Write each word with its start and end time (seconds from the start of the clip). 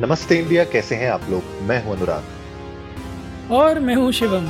नमस्ते 0.00 0.38
इंडिया 0.38 0.64
कैसे 0.64 0.94
हैं 0.94 1.10
आप 1.10 1.20
लोग? 1.30 1.44
मैं 1.62 1.84
हूँ 1.84 1.96
अनुराग। 1.96 3.50
और 3.52 3.78
मैं 3.78 3.94
हूँ 3.94 4.12
शिवम। 4.12 4.46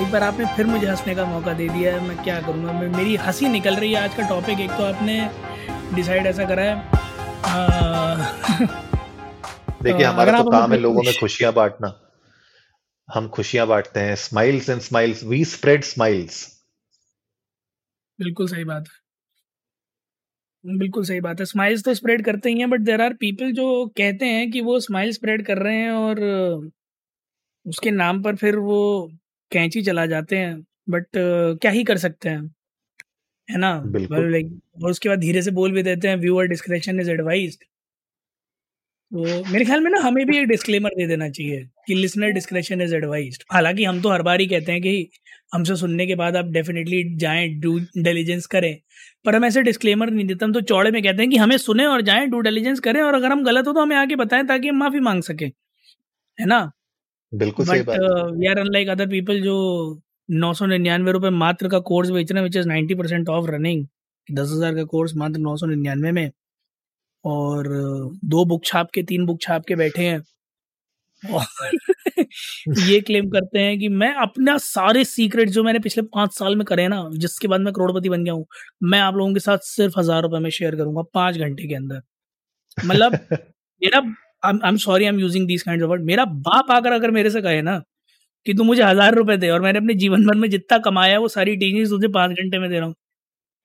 एक 0.00 0.12
बार 0.12 0.22
आपने 0.22 0.44
फिर 0.56 0.66
मुझे 0.66 0.86
हंसने 0.86 1.14
का 1.14 1.24
मौका 1.24 1.52
दे 1.52 1.68
दिया 1.68 1.94
है 1.94 2.08
मैं 2.08 2.16
क्या 2.24 2.40
करूँगा? 2.40 2.72
मैं 2.72 2.88
मेरी 2.88 3.16
हँसी 3.16 3.48
निकल 3.48 3.76
रही 3.76 3.92
है 3.92 4.02
आज 4.02 4.14
का 4.14 4.28
टॉपिक 4.28 4.60
एक 4.60 4.70
तो 4.70 4.84
आपने 4.84 5.30
डिसाइड 5.94 6.26
ऐसा 6.26 6.44
करा 6.44 6.62
है। 6.62 6.90
देखिए 9.82 10.06
हमारा 10.06 10.42
तो 10.42 10.50
काम 10.50 10.72
है 10.72 10.78
लोगों 10.78 11.02
में 11.02 11.12
खुशियाँ 11.20 11.52
बांटना। 11.52 11.92
हम 13.14 13.28
खुशियाँ 13.28 13.66
बांटते 13.66 14.00
हैं। 14.00 14.16
Smiles 14.16 14.70
and 14.70 14.80
smiles 14.80 15.24
we 15.24 15.44
spread 15.44 15.84
smiles 15.84 16.46
बिल्कुल 18.20 18.48
सही 18.48 18.64
बात 18.64 18.84
है। 18.88 19.01
बिल्कुल 20.64 21.04
सही 21.04 21.20
बात 21.20 21.40
है। 21.40 21.44
स्माइल्स 21.46 21.82
तो 21.84 21.92
स्प्रेड 21.94 22.24
करते 22.24 22.50
ही 22.50 22.58
हैं 22.58 22.68
बट 22.70 22.80
देर 22.80 23.00
आर 23.00 23.14
पीपल 23.14 23.52
जो 23.52 23.86
कहते 23.96 24.26
हैं 24.26 24.50
कि 24.50 24.60
वो 24.60 24.78
स्माइल 24.80 25.10
स्प्रेड 25.12 25.44
कर 25.46 25.58
रहे 25.58 25.76
हैं 25.76 25.90
और 25.92 26.20
उसके 27.66 27.90
नाम 27.90 28.22
पर 28.22 28.36
फिर 28.36 28.56
वो 28.58 28.78
कैंची 29.52 29.82
चला 29.82 30.06
जाते 30.06 30.38
हैं 30.38 30.60
बट 30.90 31.06
क्या 31.16 31.70
ही 31.70 31.84
कर 31.84 31.98
सकते 31.98 32.28
हैं 32.28 32.40
है 33.48 33.58
ना? 33.58 33.72
लाइक 34.10 34.60
और 34.84 34.90
उसके 34.90 35.08
बाद 35.08 35.18
धीरे 35.20 35.42
से 35.42 35.50
बोल 35.52 35.72
भी 35.72 35.82
देते 35.82 36.08
हैं 36.08 36.16
व्यूअर 36.18 36.46
डिस्क्रिप्शन 36.48 37.00
इज़ 37.00 37.10
एडवाइज्ड 37.10 37.64
तो 39.12 39.22
मेरे 39.52 39.64
ख्याल 39.64 39.80
में 39.80 39.90
ना 39.90 39.98
हमें 40.02 40.24
भी 40.26 40.36
एक 40.38 40.46
डिस्क्लेमर 40.48 40.90
दे 40.96 41.06
देना 41.06 41.28
चाहिए 41.28 41.64
कि 41.86 41.94
लिसनर 41.94 42.30
डिस्क्रिप्शन 42.32 42.80
इज़ 42.82 42.94
एडवाइज्ड 42.94 43.42
हालाँकि 43.52 43.84
हम 43.84 44.00
तो 44.02 44.10
हर 44.10 44.22
बार 44.22 44.40
ही 44.40 44.46
कहते 44.46 44.72
हैं 44.72 44.80
कि 44.82 45.10
हमसे 45.54 45.76
सुनने 45.76 46.06
के 46.06 46.14
बाद 46.14 46.36
आप 46.36 46.46
डेफिनेटली 46.52 47.02
जाएँ 47.18 47.48
डू 47.60 47.76
इंटेलिजेंस 47.78 48.46
करें। 48.54 48.74
पर 49.24 49.36
हम 49.36 49.44
ऐसे 49.44 49.62
डिस्क्लेमर 49.62 50.10
नहीं 50.10 50.26
देते 50.26 50.44
हम 50.44 50.52
तो 50.52 50.60
चौड़े 50.70 50.90
में 50.90 51.02
कहते 51.02 51.22
हैं 51.22 51.30
कि 51.30 51.36
हमें 51.36 51.56
सुने 51.58 51.86
और 51.86 52.02
जाएँ 52.02 52.26
डू 52.26 52.38
इंटेलिजेंस 52.38 52.80
करें 52.80 53.00
और 53.02 53.14
अगर 53.14 53.32
हम 53.32 53.44
गलत 53.44 53.66
हो 53.68 53.72
तो 53.72 53.80
हमें 53.80 53.96
आगे 53.96 54.16
बताएँ 54.16 54.46
ताकि 54.46 54.68
हम 54.68 54.78
माफ़ी 54.78 55.00
मांग 55.00 55.22
सकें। 55.22 55.46
है 55.46 56.46
ना? 56.46 56.70
बिल्कुल 57.32 57.66
but 57.66 57.88
we 58.38 58.46
are 58.46 58.58
unlike 58.58 58.88
other 58.88 59.06
people 59.08 59.40
जो 59.42 59.56
नौ 60.30 60.52
सौ 60.54 60.66
निन्यानवे 60.66 61.12
रुपए 61.12 61.30
मात्र 61.38 61.68
का 61.68 61.78
कोर्स 61.88 62.10
बेच 62.10 62.32
रहे 62.32 62.40
हैं 62.40 62.44
which 62.44 62.56
is 62.56 62.68
ninety 62.68 62.94
percent 62.94 63.28
of 63.28 63.50
running 63.50 63.86
दस 64.28 64.50
हज़ार 64.52 64.74
का 64.74 64.84
कोर्स 64.92 65.14
मात्र 65.16 65.40
नौ 65.40 65.56
सौ 65.56 65.66
निन्यानवे 65.66 66.12
में। 66.12 66.30
और 67.24 67.68
दो 68.26 68.44
बुक 68.46 68.64
छाप 68.66 68.90
के 68.94 69.02
तीन 69.04 69.26
बुक 69.26 69.40
छाप 69.42 69.64
के 69.66 69.76
बैठे 69.76 70.02
हैं। 70.04 70.22
और 71.22 71.44
ये 72.80 73.00
क्लेम 73.02 73.28
करते 73.30 73.60
हैं 73.60 73.78
कि 73.78 73.88
मैं 73.90 74.12
अपना 74.16 74.56
सारे 74.60 75.04
सीक्रेट 75.06 75.50
जो 75.50 75.62
मैंने 75.64 75.78
पिछले 75.80 76.02
पाँच 76.06 76.32
साल 76.34 76.56
में 76.56 76.64
करे 76.66 76.86
ना 76.88 77.02
जिसके 77.16 77.48
बाद 77.48 77.60
मैं 77.60 77.72
करोड़पति 77.74 78.08
बन 78.08 78.24
गया 78.24 78.34
हूँ 78.34 78.46
मैं 78.84 79.00
आप 79.00 79.14
लोगों 79.16 79.34
के 79.34 79.40
साथ 79.40 79.58
सिर्फ़ 79.66 79.98
हज़ार 79.98 80.22
रुपए 80.22 80.38
में 80.40 80.50
शेयर 80.52 80.76
करूँगा 80.76 81.02
पाँच 81.14 81.38
घंटे 81.38 81.68
के 81.68 81.74
अंदर। 81.74 82.00
मतलब 82.78 83.18
मेरा 83.82 84.00
I 84.42 84.68
am 84.68 84.76
sorry 84.78 85.04
I 85.04 85.08
am 85.08 85.20
using 85.20 85.46
these 85.48 85.62
kind 85.62 85.82
of 85.82 85.90
word 85.90 86.04
मेरा 86.04 86.24
बाप 86.44 86.70
आकर 86.72 86.92
अगर 86.92 87.10
मेरे 87.12 87.30
से 87.30 87.42
कहे 87.42 87.62
ना 87.62 87.78
कि 88.46 88.54
तू 88.54 88.64
मुझे 88.64 88.82
हज़ार 88.84 89.14
रुपए 89.16 89.36
दे 89.38 89.50
और 89.50 89.62
मैंने 89.62 89.78
अपने 89.78 89.94
जीवन 89.96 90.26
भर 90.26 90.36
में 90.36 90.50
जितना 90.50 90.78
कमाया 90.82 91.18
वो 91.20 91.28
सारी 91.30 91.56
टीचिंग 91.56 91.88
तुझे 91.90 92.08
पाँच 92.10 92.32
घंटे 92.34 92.58
में 92.58 92.70
दे 92.70 92.76
रहा 92.76 92.86
हूँ 92.86 92.94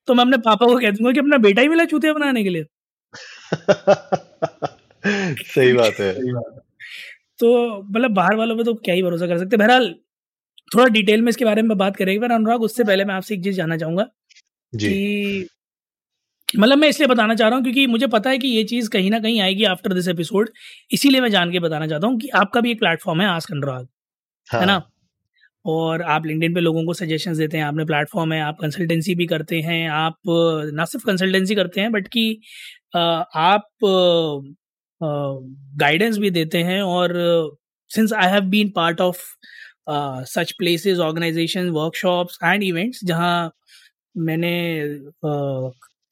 तो 0.08 0.16
मैं 0.16 0.23
अपने 0.23 0.38
पापा 0.42 0.66
को 0.67 0.77
कह 0.80 0.92
दूँगा 0.92 1.11
कि 1.14 1.19
अपना 1.19 1.38
बेटा 1.39 1.61
ही 1.61 1.67
मिला 1.69 1.86
चूतिया 1.88 2.14
बनाने 2.14 2.44
के 2.44 2.49
लिए। 2.52 2.66
सही 5.48 5.73
बात 5.73 6.00
है। 6.00 6.14
तो 7.40 7.82
मतलब 7.84 8.12
बाहर 8.12 8.36
वालों 8.36 8.58
पे 8.58 8.64
तो 8.64 8.73
क्या 8.76 8.96
ही 8.96 9.04
भरोसा 9.04 9.28
कर 9.28 9.38
सकते 9.38 9.58
बहरहाल 9.58 9.96
थोड़ा 10.72 10.88
डिटेल 10.88 11.22
में 11.22 11.30
इसके 11.30 11.45
बारे 11.45 11.62
में 11.62 11.78
बात 11.78 11.95
करेंगे 11.95 12.22
पर 12.22 12.32
अनुराग 12.32 12.62
उससे 12.62 12.84
पहले 12.84 13.06
मैं 13.06 13.16
आपसे 13.16 13.36
एक 13.36 13.44
चीज़ 13.44 13.56
जानना 13.56 13.78
चाहूँगा 13.78 14.04
कि 14.73 15.48
मतलब 16.58 16.78
मैं 16.78 16.90
इसलिए 16.90 17.08
बताना 17.08 17.36
चाह 17.36 17.48
रहा 17.48 17.56
हूँ 17.56 17.64
क्योंकि 17.64 17.88
मुझे 17.88 18.08
पता 18.08 18.30
है 18.30 18.38
कि 18.38 18.48
ये 18.48 18.64
चीज़ 18.64 18.90
कहीं 18.90 19.12
ना 19.12 19.20
कहीं 19.20 19.42
आएगी 19.42 19.64
आफ्टर 19.64 19.94
दिस 19.94 20.08
एपिसोड 20.08 20.50
इसीलिए 20.92 21.22
मैं 21.22 21.30
जान 21.30 21.52
के 21.52 21.60
बताना 21.60 21.88
चाहता 21.88 22.08
हूँ 22.08 22.20
कि 22.20 22.30
आपका 22.36 22.62
भी 22.62 22.72
एक 22.72 22.80
प्लेटफॉर्म 22.80 23.22
है 23.22 23.28
आस्क 23.28 23.52
अनुराग 23.52 23.88
हाँ. 24.50 24.62
है। 24.62 24.68
ना 24.68 24.82
और 25.66 26.02
आप 26.02 26.26
लिंकडिन 26.26 26.54
पे 26.54 26.60
लोगों 26.60 26.86
को 26.86 26.94
सजेशन 26.94 27.33
देते 27.33 27.58
हैं 27.58 27.64
आपने 27.64 27.86
प्लेटफॉर्म 27.86 28.33
है 28.33 28.42
आप 28.42 28.58
कंसल्टेंसी 28.61 29.16
भी 29.16 29.26
करते 29.26 29.60
हैं 29.61 29.89
आप 29.89 30.17
ना 30.73 30.86
सिर्फ़ 30.86 31.06
कंसल्टेंसी 31.06 31.56
करते 31.56 31.82
हैं 31.82 31.92
बट 31.92 32.08
कि 32.08 32.42
आप 33.37 33.67
गाइडेंस 35.02 36.17
भी 36.17 36.30
देते 36.30 36.58
हैं 36.63 36.81
और 36.81 37.13
since 37.91 38.13
I 38.13 38.31
have 38.31 38.43
been 38.49 38.69
part 38.75 39.02
of 39.02 39.21
such 40.30 40.52
places 40.52 40.99
organisation 40.99 41.69
workshops 41.69 42.39
and 42.43 42.63
events 42.63 43.03
जहाँ 43.05 43.52
मैंने 44.15 44.53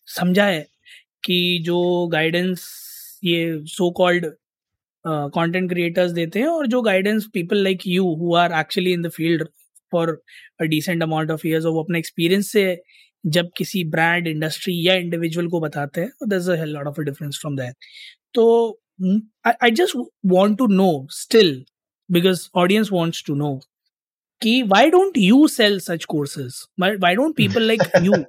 समझा 0.08 0.46
है 0.46 0.66
कि 1.26 1.64
जो 1.66 2.08
गाइडेंस 2.08 2.66
ये 3.24 3.64
सो 3.68 3.90
कॉल्ड 3.92 4.26
कंटेंट 5.06 5.70
क्रिएटर्स 5.70 6.12
देते 6.12 6.40
हैं 6.40 6.48
और 6.48 6.68
जो 6.68 6.82
guidance 6.82 7.28
people 7.34 7.64
like 7.64 7.88
you 7.88 8.14
who 8.16 8.36
are 8.36 8.54
actually 8.60 8.94
in 8.94 9.02
the 9.02 9.10
field 9.10 9.48
for 9.92 10.10
a 10.62 10.64
decent 10.66 11.04
amount 11.04 11.32
of 11.32 11.48
years 11.48 11.66
वो 11.66 11.84
अपने 11.84 12.00
एक्सपीरियंस 12.00 12.52
से 12.52 12.66
जब 13.26 13.50
किसी 13.58 13.84
ब्रांड 13.90 14.28
इंडस्ट्री 14.28 14.74
या 14.88 14.94
इंडिविजुअल 14.96 15.48
को 15.48 15.60
बताते 15.60 16.02
हैं 16.02 16.28
there 16.30 16.38
is 16.38 16.50
a 16.52 16.64
lot 16.66 16.88
of 16.88 17.02
difference 17.02 17.40
from 17.42 17.56
that 17.58 17.76
तो 18.34 18.46
I 19.46 19.72
just 19.72 19.98
want 20.26 20.58
to 20.58 20.68
know 20.68 20.90
still 21.12 21.64
because 22.10 22.48
audience 22.56 22.90
wants 22.94 23.24
to 23.28 23.36
know 23.36 23.60
कि 24.42 24.62
why 24.64 24.90
don't 24.90 25.18
you 25.18 25.48
sell 25.48 25.80
such 25.80 26.06
courses 26.06 26.64
why 26.82 27.16
don't 27.16 27.36
people 27.38 27.64
like 27.68 27.82
you 28.04 28.24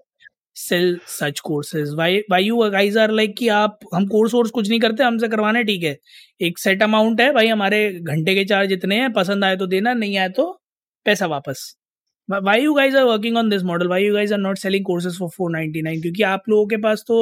sell 0.56 0.98
such 1.08 1.40
courses 1.40 1.92
why 1.94 2.18
why 2.30 2.44
you 2.44 2.58
guys 2.72 2.98
are 2.98 3.10
like 3.12 3.36
कि 3.38 3.48
आप 3.54 3.78
हम 3.94 4.06
course 4.08 4.34
verse 4.34 4.50
कुछ 4.50 4.68
नहीं 4.68 4.80
करते 4.80 5.04
हमसे 5.04 5.28
करवाने 5.28 5.62
ठीक 5.64 5.82
है। 5.84 5.96
एक 6.40 6.58
सेट 6.58 6.82
अमाउंट 6.82 7.20
है 7.20 7.30
भाई 7.32 7.48
हमारे 7.48 7.80
घंटे 7.94 8.34
के 8.34 8.44
चार्ज 8.44 8.72
इतने 8.72 9.00
हैं 9.00 9.12
पसंद 9.12 9.44
आए 9.44 9.56
तो 9.56 9.66
देना 9.66 9.92
नहीं 9.94 10.16
आए 10.18 10.28
तो 10.38 10.50
पैसा 11.06 11.26
वापस। 11.26 11.74
Why 12.28 12.62
you 12.62 12.72
guys 12.74 12.96
are 12.96 13.04
working 13.04 13.36
on 13.36 13.48
this 13.48 13.62
model 13.62 13.88
why 13.88 14.04
you 14.04 14.14
guys 14.14 14.32
are 14.34 14.38
not 14.38 14.58
selling 14.58 14.84
courses 14.84 15.18
for 15.18 15.28
four 15.28 15.50
ninety 15.50 15.82
nine 15.82 16.00
क्योंकि 16.02 16.22
आप 16.22 16.48
लोगों 16.48 16.66
के 16.66 16.76
पास 16.76 17.04
तो 17.08 17.18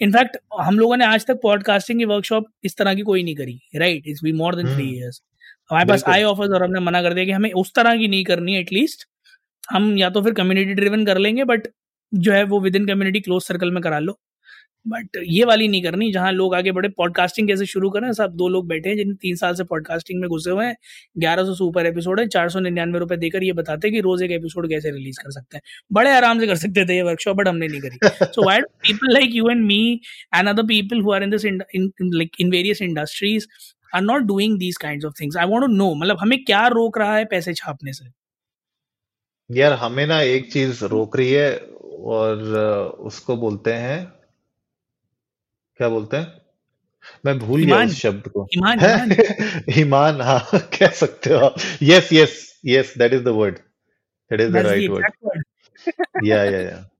इनफैक्ट 0.00 0.36
हम 0.60 0.78
लोगों 0.78 0.96
ने 0.96 1.04
आज 1.04 1.26
तक 1.26 1.40
पॉडकास्टिंग 1.42 1.98
की 1.98 2.04
वर्कशॉप 2.04 2.46
इस 2.64 2.76
तरह 2.76 2.94
की 2.94 3.02
कोई 3.02 3.22
नहीं 3.22 3.34
करी 3.34 3.60
right 3.76 4.06
it's 4.06 4.24
be 4.24 4.32
more 4.32 4.54
than 4.54 4.74
three 4.74 4.88
years 4.96 5.22
हमारे 5.70 5.88
पास 5.88 6.04
आई 6.08 6.22
ऑफर्स 6.22 6.50
और 6.50 6.62
हमने 6.62 6.80
मना 6.80 7.02
कर 7.02 7.14
दिया 7.14 7.24
कि 7.24 7.30
हमें 7.30 7.50
उस 7.52 7.72
तरह 7.74 7.96
की 7.96 8.08
नहीं 8.08 8.24
करनी 8.24 8.56
एटलीस्ट 8.56 9.06
हम 9.70 9.96
या 9.98 10.10
तो 10.10 10.22
फिर 10.22 10.32
कम्युनिटी 10.32 10.74
ड्रिवन 10.74 11.04
कर 11.06 11.18
लेंगे 11.18 11.44
बट 11.44 11.68
जो 12.12 12.32
है 12.32 12.42
वो 12.44 12.60
with 12.60 12.76
in 12.76 12.86
community 12.86 13.20
close 13.20 13.42
circle 13.42 13.70
में 13.70 13.82
करा 13.82 13.98
लो। 13.98 14.18
बट 14.86 15.16
ये 15.26 15.44
वाली 15.44 15.66
नहीं 15.68 15.82
करनी 15.82 16.10
जहाँ 16.12 16.30
लोग 16.32 16.54
आगे 16.54 16.72
बढ़े। 16.72 16.88
पॉडकास्टिंग 16.88 17.48
कैसे 17.48 17.66
शुरू 17.66 17.90
करें? 17.90 18.12
सब 18.12 18.32
दो 18.36 18.48
लोग 18.48 18.66
बैठे 18.68 18.88
हैं 18.88 18.96
जिन 18.96 19.14
तीन 19.14 19.36
साल 19.36 19.54
से 19.54 19.64
पॉडकास्टिंग 19.64 20.20
में 20.20 20.28
घुसे 20.30 20.50
हुए 20.50 20.64
हैं। 20.66 20.76
ग्यारह 21.18 21.44
सौ 21.44 21.54
सुपर 21.54 21.86
एपिसोड 21.86 22.20
है 22.20 22.26
चार 22.28 22.48
सौ 22.50 22.60
निन्यानवे 22.60 22.98
रुपए 22.98 23.16
देकर 23.16 23.42
ये 23.44 23.52
बताते 23.52 23.88
हैं 23.88 23.94
कि 23.94 24.00
रोज 24.00 24.22
एक 24.22 24.30
एपिसोड 24.30 24.68
कैसे 24.70 24.90
रिलीज़ 24.90 25.18
कर 25.22 25.30
सकते 25.30 25.56
हैं। 25.56 25.62
बड़े 25.92 26.10
आराम 26.10 26.40
से 26.40 26.46
कर 26.46 26.56
सकते 26.56 26.84
थे 26.86 26.96
ये 26.96 27.02
वर्कशॉप 27.02 27.36
बट 27.36 27.48
हमने 27.48 27.68
नहीं 27.68 27.80
करी। 27.80 28.26
So 28.26 28.46
why 28.46 28.60
people 28.82 29.12
like 29.12 29.34
you 29.34 29.48
and 29.50 29.64
me 29.66 30.00
and 30.34 30.48
other 30.48 30.62
people 30.62 31.00
who 31.00 31.12
are 31.12 31.22
in 31.22 31.30
this 31.30 31.44
like 31.44 32.40
in 32.40 32.50
various 32.50 32.82
industries 32.82 33.46
are 33.94 34.02
not 34.02 34.22
doing 34.22 34.58
these 34.58 34.76
kind 34.76 35.04
of 35.04 35.14
things 35.20 35.36
I 35.36 35.46
want 35.46 35.66
to 35.66 35.72
know 35.72 35.94
मतलब 35.94 36.18
हमें 36.20 36.38
क्या 36.44 36.66
रोक 36.68 36.98
रहा 36.98 37.16
है 37.16 37.24
पैसे 37.24 37.54
छापने 37.54 37.92
से? 37.92 38.06
यार 39.50 39.72
हमें 39.74 40.06
ना 40.06 40.20
एक 40.22 40.52
चीज़ 40.52 40.84
रोक 40.86 41.16
रही 41.16 41.30
है 41.30 41.56
और 41.56 42.42
उसको 43.00 43.36
बोलते 43.36 43.72
हैं 43.72 44.21
क्या 45.82 45.88
बोलते 45.88 46.16
हैं? 46.16 46.32
मैं 47.26 47.38
भूल 47.38 47.64
गया 47.64 47.76
उस 47.76 48.00
शब्द 48.00 48.28
को। 48.28 48.48
ईमान 48.56 48.78
ईमान। 49.78 50.20
हाँ 50.20 50.48
कह 50.54 50.88
सकते 50.88 51.34
हो 51.34 51.54
yes 51.82 52.08
yes 52.12 52.60
yes 52.66 52.94
that 52.98 53.12
is 53.12 53.22
the 53.22 53.28
word 53.28 53.54
that 54.30 54.40
is 54.40 54.50
the 54.50 54.56
right 54.56 54.90
word 54.90 55.42
yeah 56.24 56.44
yeah 56.44 56.60
yeah 56.60 56.90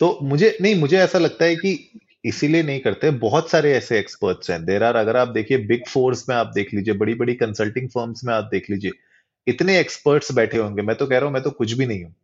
तो 0.00 0.18
मुझे 0.22 0.58
नहीं 0.62 0.74
मुझे 0.74 0.98
ऐसा 0.98 1.18
लगता 1.18 1.44
है 1.44 1.56
कि 1.56 1.90
इसीलिए 2.24 2.62
नहीं 2.62 2.80
करते। 2.80 3.10
बहुत 3.10 3.50
सारे 3.50 3.72
ऐसे 3.72 3.98
एक्सपर्ट्स 3.98 4.50
हैं। 4.50 4.64
देर 4.64 4.82
आर 4.82 4.96
अगर 4.96 5.16
आप 5.16 5.28
देखिए 5.28 5.58
बिग 5.58 5.86
फोर्स 5.88 6.28
में 6.28 6.36
आप 6.36 6.52
देख 6.54 6.74
लीजिए 6.74 6.94
बड़ी 6.94 7.14
बड़ी 7.14 7.34
कंसल्टिंग 7.34 7.88
फर्म्स 7.88 8.24
में 8.24 8.34
आप 8.34 8.44
देख 8.44 8.70
लीजिए 8.70 8.90
इतने 9.46 9.78
एक्सपर्ट्स 9.78 10.32
बैठे 10.32 10.58
होंगे। 10.58 10.82
मैं 10.82 10.96
तो 10.96 11.06
कह 11.06 11.16
रहा 11.16 11.26
हूँ 11.26 11.34
मैं 11.34 11.42
तो 11.42 11.50
कुछ 11.50 11.72
भी 11.72 11.86
नहीं 11.86 12.04
हूँ। 12.04 12.14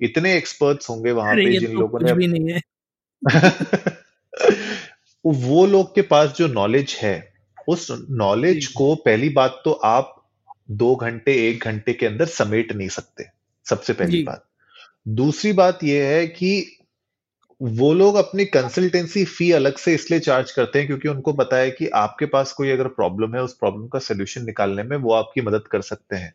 इतने 0.00 0.36
एक्सपर्ट्स 0.36 0.90
होंगे 0.90 1.12
वहाँ 1.12 1.34
पे 1.34 1.58
जिन 1.58 1.72
तो 1.72 1.80
लोगों 1.80 2.00
ने 2.00 2.12
भी 2.12 2.26
नहीं 2.26 2.52
है। 2.52 2.60
वो 5.24 5.66
लोग 5.66 5.94
के 5.94 6.02
पास 6.02 6.34
जो 6.36 6.46
नॉलेज 6.46 6.96
है 7.02 7.32
उस 7.68 7.86
नॉलेज 8.10 8.66
को 8.66 8.94
पहली 8.94 9.28
बात 9.28 9.62
तो 9.64 9.72
आप 9.72 10.14
दो 10.70 10.94
घंटे 10.96 11.32
एक 11.48 11.64
घंटे 11.64 11.92
के 11.92 12.06
अंदर 12.06 12.26
समेट 12.26 12.72
नहीं 12.72 12.88
सकते 12.88 13.24
सबसे 13.66 13.92
पहली 13.92 14.22
बात। 14.22 14.44
दूसरी 15.08 15.52
बात 15.52 15.84
यह 15.84 16.04
है 16.04 16.26
कि 16.26 16.78
वो 17.60 17.92
लोग 17.94 18.14
अपनी 18.14 18.44
कंसल्टेंसी 18.44 19.24
फ़ी 19.24 19.50
अलग 19.52 19.76
से 19.76 19.94
इसलिए 19.94 20.20
चार्ज 20.20 20.50
करते 20.50 20.78
हैं 20.78 20.86
क्योंकि 20.88 21.08
उनको 21.08 21.32
पता 21.32 21.56
है 21.56 21.70
कि 21.70 21.86
आपके 21.86 22.26
पास 22.26 22.52
कोई 22.52 22.70
अगर 22.70 22.88
प्रॉब्लम 22.88 23.34
है 23.34 23.42
उस 23.42 23.54
प्रॉब्लम 23.54 23.86
का 23.86 23.98
सोल्यूशन 23.98 24.44
निकालने 24.46 24.82
में 24.82 24.96
वो 24.96 25.12
आपकी 25.12 25.40
मदद 25.40 25.66
कर 25.66 25.80
सकते 25.80 26.16
हैं। 26.16 26.34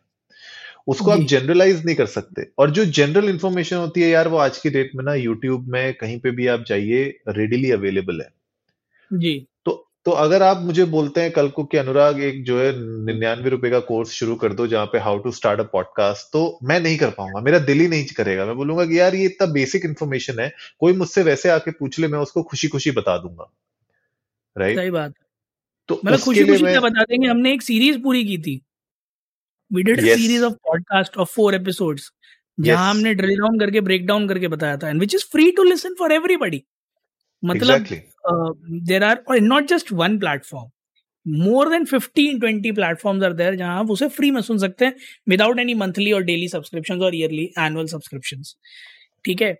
उसको 0.86 1.10
आप 1.10 1.20
जनरलाइज 1.20 1.84
नहीं 1.86 1.96
कर 1.96 2.06
सकते। 2.06 2.46
और 2.58 2.70
जो 2.70 2.84
जनरल 2.84 3.28
इंफॉर्मेशन 3.28 3.76
होती 3.76 4.02
है 4.02 4.08
यार 4.08 4.28
वो 4.28 4.36
आज 4.36 4.58
की 4.58 4.70
डेट 4.70 4.90
में 4.94 5.04
ना 5.04 5.14
यूट्यूब 5.14 5.68
में 5.68 5.94
कहीं 5.94 6.18
पे 6.20 6.30
भी 6.30 6.46
आप 6.46 6.64
जाइए 6.68 7.04
रेडिली 7.28 7.70
अवेलेबल 7.70 8.20
है। 8.20 8.37
जी। 9.12 9.46
तो 9.64 9.84
तो 10.04 10.10
अगर 10.10 10.42
आप 10.42 10.60
मुझे 10.62 10.84
बोलते 10.84 11.20
हैं 11.20 11.30
कल 11.30 11.48
को 11.48 11.64
कि 11.64 11.76
अनुराग 11.76 12.20
एक 12.20 12.44
जो 12.44 12.60
है 12.60 12.72
निन्यानवे 13.04 13.50
रुपए 13.50 13.70
का 13.70 13.80
कोर्स 13.80 14.10
शुरू 14.10 14.34
कर 14.36 14.52
दो 14.52 14.66
जहाँ 14.66 14.86
पे 14.86 14.98
how 14.98 15.18
to 15.18 15.30
start 15.30 15.60
a 15.60 15.62
podcast 15.62 16.32
तो 16.32 16.58
मैं 16.62 16.80
नहीं 16.80 16.98
कर 16.98 17.10
पाऊँगा 17.10 17.40
मेरा 17.40 17.58
दिल 17.58 17.80
ही 17.80 17.88
नहीं 17.88 18.04
करेगा। 18.16 18.46
मैं 18.46 18.56
बोलूँगा 18.56 18.84
कि 18.84 18.98
यार 19.00 19.14
ये 19.14 19.24
इतना 19.24 19.46
बेसिक 19.52 19.84
इन्फॉर्मेशन 19.84 20.38
है 20.40 20.50
कोई 20.80 20.92
मुझसे 20.92 21.22
वैसे 21.22 21.48
आके 21.48 21.70
पूछ 21.70 21.98
ले 21.98 22.08
मैं 22.08 22.18
उसको 22.18 22.42
खुशी 22.42 22.68
खुशी 22.68 22.90
बता 22.90 23.16
दूँगा। 23.18 23.50
राइट 24.56 24.76
सही 24.76 24.90
बात। 24.90 25.14
तो 25.88 26.00
मतलब 26.04 26.18
खुशी 26.18 26.44
खुशी 26.44 26.64
मैं... 26.64 26.80
बता 26.80 27.02
देंगे 27.02 27.28
हमने 27.28 27.52
एक 27.52 27.62
सीरीज़ 27.62 27.98
पूरी 27.98 28.24
की 28.24 28.38
थी। 28.38 28.60
We 29.72 29.82
did 29.82 30.00
series 30.00 30.44
of 30.44 30.54
podcast 30.54 31.16
of 31.16 31.28
four 31.28 31.54
episodes 31.54 32.10
जहाँ 32.60 32.90
हमने 32.90 33.14
ड्रिल 33.14 33.38
डाउन 33.38 33.58
करके 33.58 33.80
ब्रेक 33.80 34.06
डाउन 34.06 34.28
करके 34.28 34.48
बताया 34.48 34.76
था 34.76 34.88
and 34.88 35.00
which 35.00 35.14
is 35.14 35.24
free 35.32 35.50
to 35.50 35.62
listen 35.62 35.94
for 35.98 36.12
everybody 36.12 36.64
मतलब 37.44 37.86
देर 38.70 39.04
आर 39.04 39.22
और 39.28 39.40
not 39.40 39.66
just 39.66 39.92
one 39.92 40.18
platform 40.18 40.70
more 41.26 41.70
than 41.70 41.84
fifteen 41.84 42.38
twenty 42.40 42.72
platforms 42.72 43.24
are 43.24 43.32
there 43.32 43.54
जहाँ 43.54 43.78
आप 43.78 43.90
उसे 43.90 44.08
फ्री 44.08 44.30
में 44.30 44.40
सुन 44.40 44.58
सकते 44.58 44.84
हैं 44.84 44.94
विदाउट 45.28 45.58
एनी 45.58 45.74
मंथली 45.74 46.12
और 46.12 46.22
डेली 46.22 46.48
सब्सक्रिप्शन 46.48 47.02
और 47.02 47.14
ईयरली 47.14 47.50
एनुअल 47.58 47.86
सब्सक्रिप्शन 47.86 48.42
ठीक 49.24 49.42
है? 49.42 49.56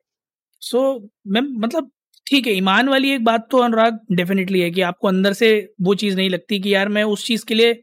सो 0.61 1.11
मैं 1.27 1.41
मतलब 1.41 1.91
ठीक 2.27 2.47
है 2.47 2.53
ईमान 2.53 2.89
वाली 2.89 3.11
एक 3.11 3.25
बात 3.25 3.49
तो 3.51 3.59
अनुराग 3.59 3.99
डेफिनेटली 4.13 4.61
है 4.61 4.71
कि 4.71 4.81
आपको 4.81 5.09
अंदर 5.09 5.33
से 5.33 5.75
वो 5.83 5.95
चीज़ 5.95 6.17
नहीं 6.17 6.31
लगती 6.31 6.61
कि 6.61 6.75
यार 6.75 6.89
मैं 6.89 7.05
उस 7.05 7.27
चीज़ 7.27 7.45
के 7.47 7.55
लिए 7.55 7.83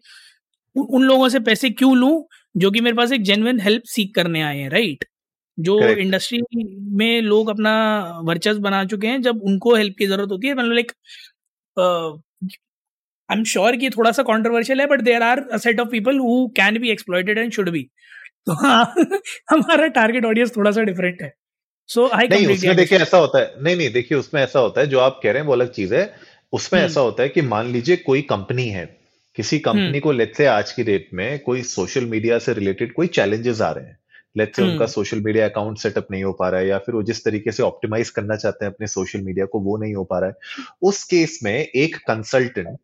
उन 0.76 1.04
लोगों 1.04 1.30
से 1.30 1.40
पैसे 1.40 1.70
क्यों 1.70 1.98
लूँ 1.98 2.26
जो 2.58 2.72
कि 2.72 2.82
मेरे 2.82 2.96
पास 2.96 3.12
एक 3.12 3.22
जेनविन 3.22 3.60
हेल्प 3.60 3.84
सीख 3.84 4.12
करने 4.16 4.42
आए 4.42 4.58
हैं 4.58 4.70
राइट 4.70 5.06
जो 5.60 5.84
इंडस्ट्री 5.84 6.42
में 6.80 7.22
लोग 7.22 7.50
अपना 7.50 8.02
वर्चस्व 8.24 8.60
बना 8.60 8.86
चुके 8.86 9.07
हैं 9.07 9.22
जब 9.22 9.42
उनको 9.44 9.75
हेल्प 9.75 9.96
की 10.00 10.06
ज़रूरत 10.06 10.30
होती 10.31 10.48
है 10.48 10.54
मतलब 10.54 10.72
लाइक 10.72 10.92
आई 13.31 13.38
एम 13.38 13.44
श्योर 13.44 13.75
कि 13.75 13.90
थोड़ा 13.90 14.12
सा 14.12 14.24
कॉन्ट्रोवर्शियल 14.24 14.81
है 14.81 14.88
but 14.88 15.02
there 15.02 15.22
are 15.22 15.40
a 15.40 15.57
set 15.57 15.80
of 15.80 15.88
people 15.88 16.18
who 16.19 16.48
can 16.48 16.80
be 16.80 16.90
exploited 16.90 17.38
and 17.38 17.52
should 17.52 17.69
be 17.69 17.84
तो 18.46 18.54
हाँ 18.54 18.94
हमारा 19.50 19.88
टारगेट 19.88 20.25
ऑडियंस 20.25 20.57
थोड़ा 20.57 20.72
सा 20.72 20.81
डिफरेंट 20.81 21.22
है। 21.22 21.34
सो 21.88 22.08
आई 22.08 22.28
नहीं 22.28 22.48
उसमें 22.48 22.75
देखिए 22.75 23.00
ऐसा 23.00 23.18
होता 23.18 23.40
है 23.40 23.54
नहीं 23.63 23.75
नहीं 23.75 23.92
देखिए 23.92 24.18
उसमें 24.18 24.44
ऐसा 24.44 24.60
होता 24.60 24.81
है 24.81 24.88
जो 24.88 25.00
आप 25.00 25.19
कह 25.24 25.31
रहे 25.31 25.40
हैं 25.40 25.48
वो 25.48 25.54
अलग 25.54 25.72
चीज़ 25.72 25.96
है। 25.96 26.16
उसमें 26.54 26.81
hmm. 26.81 26.92
ऐसा 26.92 27.01
होता 27.01 27.24
है 27.24 27.30
कि 27.30 27.42
मान 27.42 27.68
लीजिए 27.68 27.96
कोई 27.96 28.22
कंपनी 28.22 28.68
है 28.68 28.98
किसी 29.36 29.60
कंपनी 29.60 29.92
hmm. 29.92 30.01
को 30.01 30.12
लेते 30.12 30.46
आज 30.46 30.72
की 30.72 30.84
डेट 30.84 31.10
में 31.13 31.40
कोई 31.40 31.62
सोशल 31.62 32.06
मीडिया 32.06 32.40
से 32.40 32.54
रिलेटेड 32.54 32.94
कोई 32.94 33.08
चैलेंजेस 33.08 33.62
आ 33.62 33.72
रहे 33.72 33.86
हैं। 33.86 34.00
लेट 34.38 34.56
से 34.56 34.62
उनका 34.62 34.86
सोशल 34.86 35.20
मीडिया 35.20 35.46
अकाउंट 35.46 35.78
सेटअप 35.78 36.08
नहीं 36.12 36.24
हो 36.24 36.34
पा 36.34 36.50
रहा 36.50 36.62
है 36.62 36.68
या 36.68 36.78
फिर 36.78 36.96
वो 36.96 37.04
जिस 37.04 37.26
तरीके 37.26 37.52
से 37.52 37.64
ऑप्टिमाइज 37.64 38.10
करना 38.10 38.36
चाहते 38.36 38.66
हैं 38.66 38.74
अपने 38.74 38.88
सोशल 38.88 39.22
मीडिया 39.22 39.46
को 39.46 39.60
वो 39.60 39.78
नहीं 39.78 39.96
हो 39.96 40.04
पा 40.04 40.20
रहा 40.20 40.30
है। 40.30 40.36
उस 40.82 41.04
केस 41.04 41.40
में 41.44 41.68
एक 41.76 41.96
कंसल्टेंट 41.96 42.78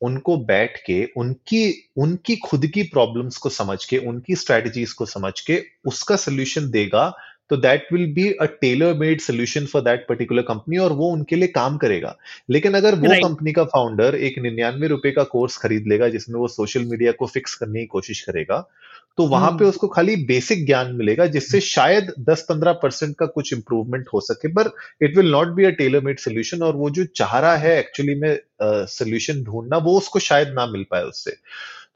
उनको 0.00 0.36
बैठ 0.36 0.76
के 0.86 1.08
उनकी 1.16 1.90
उनकी 1.96 2.36
खुद 2.36 2.66
की 2.66 2.82
प्रॉब्लम्स 2.82 3.36
को 3.36 3.48
समझ 3.48 3.84
के 3.84 3.98
उनकी 3.98 4.34
स्ट्रेटजीज 4.34 4.92
को 4.92 5.06
समझ 5.06 5.40
के 5.40 5.64
उसका 5.86 6.16
सोल्यूशन 6.16 6.70
देगा 6.70 7.16
तो 7.50 7.56
that 7.56 7.86
will 7.92 8.12
be 8.12 8.32
a 8.32 8.44
tailor 8.44 8.94
made 8.94 9.20
solution 9.20 9.66
for 9.66 9.82
that 9.82 10.06
particular 10.08 10.42
company 10.42 10.76
और 10.76 10.92
वो 10.92 11.10
उनके 11.10 11.36
लिए 11.36 11.48
काम 11.48 11.76
करेगा। 11.76 12.16
लेकिन 12.50 12.74
अगर 12.74 12.94
वो 12.94 13.28
कंपनी 13.28 13.52
right. 13.52 13.56
का 13.56 13.64
फाउंडर 13.64 14.14
एक 14.14 14.38
निन्यानवे 14.38 14.88
रुपए 14.88 15.10
का 15.10 15.22
कोर्स 15.22 15.56
खरीद 15.56 15.84
लेगा 15.86 16.08
जिसमें 16.08 16.40
वो 16.40 16.48
सोशल 16.48 16.84
मीडिया 16.84 17.12
को 17.12 17.26
फिक्स 17.26 17.54
करने 17.54 17.80
की 17.80 17.86
कोशिश 17.86 18.20
करेगा 18.20 18.68
तो 19.18 19.26
वहाँ 19.26 19.50
पे 19.50 19.56
हम्म। 19.56 19.68
उसको 19.68 19.88
खाली 19.88 20.14
बेसिक 20.26 20.64
ज्ञान 20.66 20.94
मिलेगा 20.96 21.26
जिससे 21.28 21.60
शायद 21.62 22.12
10-15 22.28 22.74
परसेंट 22.82 23.14
का 23.16 23.26
कुछ 23.28 23.52
इंप्रूवमेंट 23.52 24.06
हो 24.14 24.20
सके 24.22 24.48
पर 24.52 24.70
it 25.02 25.16
will 25.16 25.30
not 25.30 25.48
be 25.48 25.64
a 25.64 25.70
tailor 25.78 26.00
made 26.00 26.18
solution 26.18 26.62
और 26.62 26.76
वो 26.76 26.90
जो 26.90 27.04
चाह 27.16 27.38
रहा 27.38 27.56
है 27.56 27.78
एक्चुअली 27.78 28.14
में 28.14 28.36
सोल्यूशन 28.62 29.38
uh, 29.38 29.44
ढूंढना 29.46 29.76
वो 29.78 29.96
उसको 29.98 30.18
शायद 30.20 30.52
ना 30.54 30.66
मिल 30.66 30.84
पाए 30.90 31.02
उससे 31.04 31.36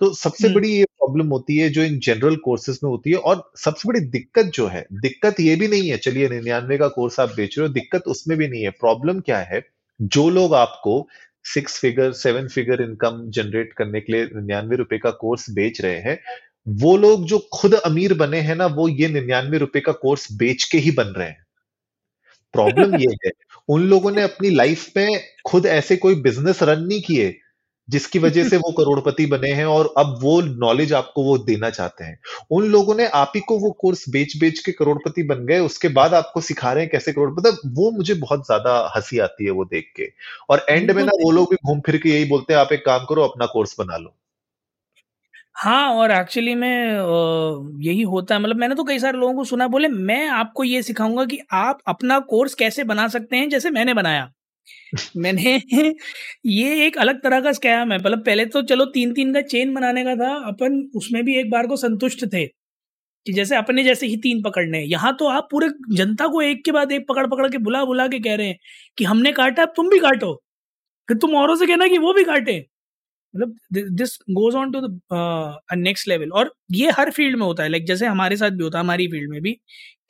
तो 0.01 0.13
सबसे 0.15 0.47
हम्म। 0.47 0.55
बड़ी 0.55 0.71
ये 0.71 0.85
प्रॉब्लम 0.85 1.29
होती 1.29 1.57
है 1.57 1.69
जो 1.69 1.83
इन 1.83 1.99
जनरल 2.01 2.37
कोर्सेज 2.45 2.79
में 2.83 2.91
होती 2.91 3.11
है 3.11 3.17
और 3.25 3.51
सबसे 3.57 3.89
बड़ी 3.89 4.01
दिक्कत 4.09 4.51
जो 4.55 4.67
है 4.67 4.87
दिक्कत 5.01 5.41
ये 5.41 5.55
भी 5.57 5.69
नहीं 5.69 5.89
है 5.91 5.97
चलिए 5.99 6.29
निन्यानवे 6.29 6.79
का 6.79 6.89
कोर्स 6.91 7.21
आप 7.21 7.33
बेच 7.37 7.59
रहे 7.59 7.67
हो 7.67 7.73
दिक्कत 7.73 8.09
उसमें 8.09 8.37
भी 8.39 8.49
नहीं 8.49 8.63
है 8.63 8.71
प्रॉब्लम 8.81 9.21
क्या 9.21 9.39
है 9.45 9.63
जो 10.01 10.29
लोग 10.31 10.55
आपको 10.55 11.07
six 11.45 11.79
figure 11.81 12.13
seven 12.15 12.49
figure 12.49 12.83
income 12.83 13.23
generate 13.31 13.73
करने 13.73 14.01
के 14.01 14.13
लिए 14.13 14.25
निन्यानवे 14.27 14.77
रुपए 14.77 14.99
का 14.99 15.11
कोर्स 15.17 15.49
बेच 15.51 15.81
रहे 15.81 15.99
हैं 16.01 16.19
वो 16.67 16.97
लोग 16.97 17.25
जो 17.27 17.39
खुद 17.55 17.75
अमीर 17.77 18.15
बने 18.17 18.41
हैं 18.41 18.57
ना 18.57 18.67
वो 18.73 18.89
ये 18.91 19.09
निन्यानवे 19.09 19.59
रुपए 19.59 19.81
का 19.81 19.93
कोर्स 19.95 20.29
बेच 20.35 20.65
के 20.65 20.79
ही 20.79 20.91
बन 20.93 21.09
रहे 21.09 21.29
हैं। 21.29 21.45
प्रॉब्लम 22.55 22.97
ये 22.97 23.15
है 23.27 23.31
उन 23.69 23.83
लोगों 23.83 24.11
ने 24.13 24.23
अपनी 24.23 24.51
लाइफ 24.51 24.87
में 24.97 25.21
खुद 25.47 25.67
ऐसे 25.69 25.97
कोई 25.97 26.15
बिज़नेस 26.23 26.63
रन 26.63 26.83
नहीं 26.83 27.01
किए 27.03 27.35
जिसकी 27.89 28.19
वजह 28.19 28.45
से 28.45 28.57
वो 28.57 28.71
करोड़पति 28.73 29.27
बने 29.27 29.51
हैं 29.53 29.65
और 29.67 29.93
अब 29.99 30.19
वो 30.23 30.41
नॉलेज 30.43 30.93
आपको 30.93 31.23
वो 31.25 31.37
देना 31.41 31.71
चाहते 31.71 32.05
हैं। 32.05 32.19
उन 32.51 32.65
लोगों 32.67 32.95
ने 32.95 33.07
आप 33.15 33.33
ही 33.37 33.41
को 33.43 33.59
वो 33.59 33.71
कोर्स 33.81 34.05
बेच 34.11 34.37
बेच 34.39 34.59
के 34.61 34.73
करोड़पति 34.73 35.23
बन 35.23 35.45
गए 35.47 35.59
उसके 35.61 35.89
बाद 35.91 36.15
आपको 36.15 36.41
सिखा 36.43 36.73
रहे 36.73 36.83
हैं 36.85 36.91
कैसे 36.93 37.13
करोड़ 37.13 37.31
मतलब 37.33 37.59
वो 37.77 37.91
मुझे 37.91 38.15
बहुत 38.17 38.47
ज़्यादा 38.47 38.79
हँसी 38.97 39.19
आती 39.21 39.45
है 39.45 39.51
वो 39.53 39.65
देख 39.67 39.93
के। 39.97 40.11
और 40.51 40.67
एंड 40.71 40.91
में 40.91 41.03
ना 41.05 41.13
वो 41.23 41.31
लोग 41.31 41.51
भी 41.51 41.57
घूम 41.67 41.81
फिर 41.87 41.97
के 41.97 42.11
यही 42.11 42.25
बोलते 42.29 42.55
हैं 42.55 42.61
आप 42.61 42.73
एक 42.73 42.85
काम 42.87 43.05
करो 43.09 43.23
अपना 43.23 43.47
कोर्स 43.47 43.77
बना 43.81 43.97
लो। 43.97 44.15
हाँ 45.57 45.89
और 45.93 46.11
एक्चुअली 46.13 46.55
में 46.55 46.69
यही 47.81 48.03
होता 48.05 48.35
है। 48.35 48.41
मतलब 48.41 48.57
मैंने 48.57 48.75
तो 48.75 48.85
कई 48.85 48.99
सारे 48.99 49.19
लोगों 49.19 49.35
को 49.35 49.45
सुना 49.45 49.67
बोले 49.69 49.89
मैं 49.91 50.27
आपको 50.31 50.65
ये 50.65 50.83
सिखाऊँगा 50.83 51.25
कि 51.27 51.39
आप 51.55 51.79
अपना 51.89 52.19
कोर्स 52.27 52.55
कैसे 52.55 52.85
बना 52.85 53.07
सकते 53.09 53.37
हैं 53.37 53.49
जैसे 53.49 53.71
मैंने 53.71 53.95
बनाया। 53.95 54.29
मैंने 55.19 55.55
ये 56.47 56.87
एक 56.87 56.99
अलग 56.99 57.23
तरह 57.23 57.41
का 57.41 57.53
स्कैम 57.53 57.93
है। 57.93 57.99
मतलब 57.99 58.25
पहले 58.27 58.47
तो 58.49 58.63
चलो 58.65 58.85
तीन 58.91 59.15
तीन 59.15 59.35
का 59.35 59.41
चेन 59.45 59.75
बनाने 59.75 60.05
का 60.05 60.15
था 60.17 60.35
अपन 60.49 60.81
उसमें 60.97 61.25
भी 61.25 61.37
एक 61.39 61.51
बार 61.51 61.67
को 61.67 61.77
संतुष्ट 61.79 62.25
थे 62.35 62.47
कि 63.27 63.33
जैसे 63.33 63.57
अपने 63.57 63.85
जैसे 63.85 64.07
ही 64.07 64.17
तीन 64.21 64.43
पकड़ने 64.43 64.83
यहाँ 64.85 65.15
तो 65.19 65.29
आप 65.31 65.49
पूरे 65.51 65.69
जनता 65.93 66.29
को 66.29 66.43
एक 66.43 66.65
के 66.65 66.73
बाद 66.73 66.93
एक 66.93 67.09
पकड़ 67.09 67.27
पकड़ 67.29 67.49
के 67.49 67.59
बुला 67.61 67.85
बुला 67.85 68.09
के 68.09 68.21
कह 68.21 68.37
रहे 68.37 68.49
हैं 68.49 68.57
कि 68.99 69.05
हमने 69.07 69.33
काटा 69.35 69.63
अब 69.63 69.73
तुम 69.77 69.89
भी 69.91 70.01
काटो। 70.01 70.35
फिर 71.09 71.19
तुम 71.19 71.37
औरों 71.37 71.57
से 71.57 71.67
कहना 71.67 71.89
कि 71.89 71.99
वो 72.01 72.13
भी 72.15 72.25
काटे। 72.25 72.61
मतलब 73.37 73.55
this 73.91 74.19
goes 74.31 74.55
on 74.55 74.73
to 74.73 74.81
next 75.77 76.09
level 76.09 76.31
और 76.31 76.55
ये 76.73 76.91
हर 76.91 77.11
फ़ील्ड 77.11 77.37
में 77.37 77.47
होता 77.47 77.63
है 77.63 77.69
लाइक 77.69 77.83
like, 77.83 77.95
जैसे 77.95 78.07
हमारे 78.07 78.37
साथ 78.37 78.51
भी 78.51 78.65
होता 78.65 78.79
है 78.79 78.85
हमारी 78.85 79.09
फ़ील्ड 79.09 79.31
में 79.31 79.41
भी 79.43 79.53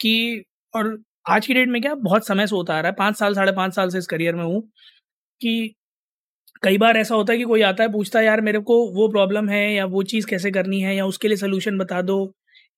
कि 0.01 0.45
और 0.75 0.99
आज 1.31 1.47
की 1.47 1.55
डेट 1.55 1.69
में 1.69 1.83
क्या 1.83 1.95
बहुत 1.95 2.27
समय 2.27 2.47
से 2.47 2.57
होता 2.57 2.75
आ 2.77 2.81
रहा 2.81 2.91
है 2.91 2.95
पाँच 2.99 3.17
साल 3.17 3.35
साढ़े 3.35 3.53
पाँच 3.53 3.75
साल 3.75 3.91
से 3.91 3.99
इस 3.99 4.07
करियर 4.07 4.35
में 4.35 4.45
हूँ 4.45 4.61
कि 5.41 5.75
कई 6.63 6.79
बार 6.79 6.97
ऐसा 6.97 7.15
होता 7.15 7.33
है 7.33 7.39
कि 7.39 7.45
कोई 7.45 7.63
आता 7.63 7.83
है 7.85 7.93
पूछता 7.93 8.19
है 8.19 8.25
यार 8.25 8.41
मेरे 8.41 8.59
को 8.61 8.77
वो 8.93 9.09
प्रॉब्लम 9.09 9.49
है 9.49 9.75
या 9.75 9.85
वो 9.87 10.03
चीज़ 10.03 10.27
कैसे 10.27 10.51
करनी 10.51 10.81
है 10.81 10.97
या 10.97 11.07
उसके 11.07 11.29
लिए 11.29 11.37
सोल्यूशन 11.37 11.79
बता 11.79 12.03
दो 12.03 12.19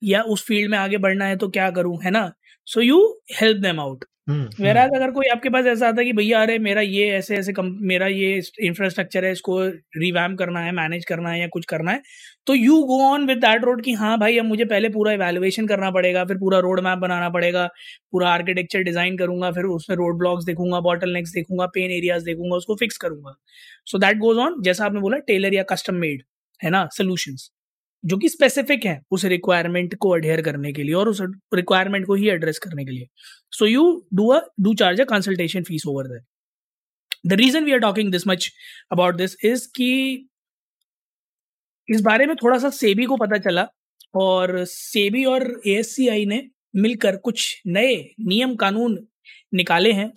या 0.03 0.23
उस 0.23 0.45
फ़ील्ड 0.47 0.71
में 0.71 0.79
आगे 0.79 0.99
बढ़ना 0.99 1.25
है 1.25 1.37
तो 1.37 1.49
क्या 1.49 1.71
करूँ? 1.71 1.99
है 2.05 2.11
ना? 2.11 2.33
So 2.69 2.81
you 2.81 3.01
help 3.41 3.61
them 3.63 3.81
out 3.81 4.05
वेराज 4.31 4.85
hmm, 4.85 4.97
अगर 4.97 5.11
कोई 5.11 5.27
आपके 5.27 5.49
पास 5.49 5.67
ऐसा 5.67 5.89
आता 5.89 6.01
है 6.01 6.05
कि 6.07 6.13
भैया 6.13 6.41
अरे 6.43 6.59
मेरा 6.59 6.81
ये 6.81 7.07
ऐसे 7.11 7.37
ऐसे 7.37 7.53
कम 7.53 7.67
मेरा 7.83 8.07
ये 8.07 8.41
इंफ्रास्ट्रक्चर 8.63 9.25
है 9.25 9.31
इसको 9.33 9.61
रिवैम 9.97 10.35
करना 10.37 10.61
है 10.61 10.73
मैनेज 10.73 11.05
करना 11.05 11.31
है 11.31 11.41
या 11.41 11.47
कुछ 11.49 11.65
करना 11.65 11.91
है 11.91 12.03
तो 12.47 12.55
you 12.55 12.83
go 12.83 12.99
on 13.05 13.27
with 13.27 13.39
that 13.39 13.65
road 13.65 13.83
कि 13.85 13.93
हाँ 13.93 14.19
भाई 14.19 14.39
अब 14.39 14.45
मुझे 14.45 14.65
पहले 14.65 14.89
पूरा 14.89 15.13
इवेल्युएशन 15.13 15.67
करना 15.67 15.91
पड़ेगा 15.91 16.25
फिर 16.25 16.37
पूरा 16.37 16.59
रोड 16.59 16.81
मैप 16.81 16.99
बनाना 16.99 17.29
पड़ेगा 17.31 17.67
पूरा 18.13 18.31
आर्किटेक्चर 18.31 18.83
डिज़ाइन 18.83 19.17
करूँगा 19.19 19.51
फिर 19.53 19.65
उसमें 19.77 19.97
रोड 19.97 20.19
ब्लॉक्स 20.19 20.45
देखूँगा 20.45 20.81
बॉटल 20.81 21.13
नेक्स 21.13 21.33
देखूँगा 21.33 21.67
पेन 21.75 21.91
एरियाज़ 21.91 22.25
देखूँगा 22.25 22.57
उसको 22.57 22.75
फिक्स 22.75 22.97
करूँगा। 22.97 23.35
सो 23.87 23.99
दैट 23.99 24.19
गोज 24.19 24.39
ऑन 24.39 24.63
जैसा 24.63 24.85
आपने 24.87 25.01
बोला 25.01 25.19
टेलर 25.27 25.55
या 25.55 25.63
कस्टम 25.73 25.95
मेड 25.95 26.23
है 26.61 26.71
ना 26.71 26.89
सोल्यूशंस 26.93 27.51
जो 28.05 28.17
कि 28.19 28.29
स्पेसिफिक 28.29 28.85
है 28.87 29.01
उस 29.11 29.25
रिक्वायरमेंट 29.25 29.95
को 29.95 30.11
अडेयर 30.11 30.43
करने 30.43 30.73
के 30.73 30.83
लिए 30.83 30.95
और 30.95 31.09
उस 31.09 31.21
रिक्वायरमेंट 31.55 32.07
को 32.07 32.15
ही 32.15 32.29
एड्रेस 32.31 32.59
करने 32.59 32.85
के 32.85 32.91
लिए। 32.91 33.07
So 33.53 33.67
you 33.67 33.85
do 34.15 34.29
a 34.29 34.41
do 34.61 34.75
charge 34.75 35.01
a 35.01 35.05
consultation 35.05 35.63
fees 35.63 35.87
over 35.87 36.09
that 36.09 36.25
the 37.27 37.33
reason 37.33 37.65
we 37.65 37.73
are 37.73 37.79
talking 37.79 38.13
this 38.13 38.27
much 38.27 38.53
about 38.93 39.17
this 39.17 39.37
is 39.45 39.67
कि 39.77 39.91
इस 41.89 42.01
बारे 42.01 42.27
में 42.27 42.37
थोड़ा 42.37 42.59
सा 42.59 42.71
सेबी 42.71 43.05
को 43.05 43.17
पता 43.17 43.39
चला 43.39 43.67
और 44.15 44.65
सेबी 44.65 45.25
और 45.25 45.61
ए 45.67 45.83
ने 46.25 46.43
मिलकर 46.77 47.17
कुछ 47.17 47.63
नए 47.67 47.95
नियम 48.21 48.55
कानून 48.57 48.99
निकाले 49.55 49.93
हैं, 49.93 50.13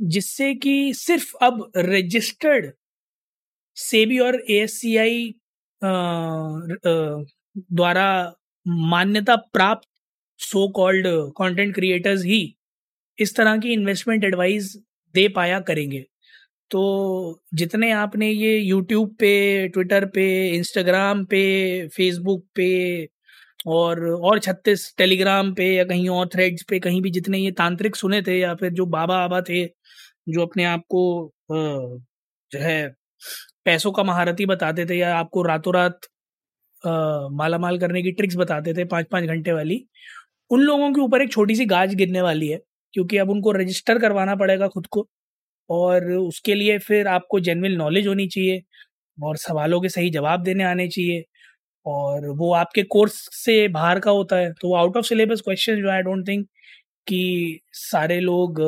जिससे 0.00 0.54
कि 0.54 0.92
सिर्फ़ 0.94 1.36
अब 1.42 1.72
रजिस्टर्ड 1.76 2.72
सेबी 3.76 4.18
और 4.18 4.36
ASCI 4.50 5.32
द्वारा 7.72 8.06
मान्यता 8.66 9.36
प्राप्त 9.52 9.88
सो 10.40 10.68
कॉल्ड 10.68 11.06
कंटेंट 11.38 11.74
क्रिएटर्स 11.74 12.24
ही 12.24 12.40
इस 13.18 13.36
तरह 13.36 13.56
की 13.58 13.72
इन्वेस्टमेंट 13.72 14.24
एडवाइस 14.24 14.74
दे 15.14 15.28
पाया 15.28 15.60
करेंगे। 15.60 16.04
तो 16.70 17.40
जितने 17.54 17.90
आपने 17.92 18.30
ये 18.30 18.56
यूट्यूब 18.58 19.14
पे 19.20 19.68
ट्विटर 19.68 20.06
पे 20.06 20.24
इंस्टाग्राम 20.56 21.24
पे 21.24 21.42
फेसबुक 21.88 22.44
पे 22.54 22.68
और 23.66 24.00
और 24.10 24.38
छत्तीस 24.38 24.94
टेलीग्राम 24.98 25.54
पे 25.54 25.66
या 25.74 25.84
कहीं 25.84 26.08
और 26.08 26.28
थ्रेड्स 26.28 26.62
पे 26.62 26.78
कहीं 26.80 27.00
भी 27.02 27.10
जितने 27.10 27.38
ये 27.38 27.50
तांत्रिक 27.52 27.96
सुने 27.96 28.22
थे 28.22 28.38
या 28.40 28.54
फिर 28.54 28.72
जो 28.72 28.86
बाबा 28.86 29.18
आबा 29.24 29.40
थे 29.40 29.64
जो 30.28 30.42
अपने 30.42 30.64
आप 30.64 30.84
को 30.90 31.32
जो 31.52 32.58
है 32.58 32.94
पैसों 33.66 33.92
का 33.92 34.02
महारती 34.04 34.46
बताते 34.46 34.86
थे 34.86 34.96
या 34.96 35.16
आपको 35.18 35.42
रातों 35.44 35.74
रात 35.74 36.00
माला 37.34 37.58
माल 37.58 37.78
करने 37.80 38.02
की 38.02 38.12
ट्रिक्स 38.12 38.36
बताते 38.36 38.74
थे 38.74 38.84
पाँच 38.86 39.06
पाँच 39.12 39.24
घंटे 39.26 39.52
वाली, 39.52 39.84
उन 40.50 40.60
लोगों 40.62 40.92
के 40.94 41.00
ऊपर 41.00 41.22
एक 41.22 41.32
छोटी 41.32 41.56
सी 41.56 41.66
गाज 41.66 41.94
गिरने 41.96 42.22
वाली 42.22 42.48
है, 42.48 42.60
क्योंकि 42.94 43.18
अब 43.18 43.30
उनको 43.30 43.52
रजिस्टर 43.52 43.98
करवाना 44.00 44.36
पड़ेगा 44.36 44.68
खुद 44.68 44.86
को 44.88 45.08
और 45.70 46.10
उसके 46.12 46.54
लिए 46.54 46.78
फिर 46.80 47.08
आपको 47.08 47.40
जेनविन 47.40 47.72
नॉलेज 47.74 48.06
होनी 48.08 48.26
चाहिए 48.28 48.62
और 49.18 49.36
सवालों 49.38 49.80
के 49.80 49.88
सही 49.90 50.10
जवाब 50.10 50.42
देने 50.44 50.64
आने 50.64 50.88
चाहिए 50.88 51.24
और 51.86 52.28
वो 52.38 52.52
आपके 52.54 52.82
कोर्स 52.86 53.14
से 53.36 53.68
बाहर 53.70 54.00
का 54.00 54.10
होता 54.12 54.36
है। 54.36 54.52
तो 54.54 54.68
वो 54.68 54.76
आउट 54.76 54.96
ऑफ़ 54.96 55.06
सिलेबस 55.06 55.40
क्वेश्चन 55.42 55.82
जो 55.82 55.90
आई 55.90 56.02
डोंट 56.02 56.28
थिंक 56.28 56.46
कि 57.06 57.60
सारे 57.74 58.20
लोग 58.20 58.60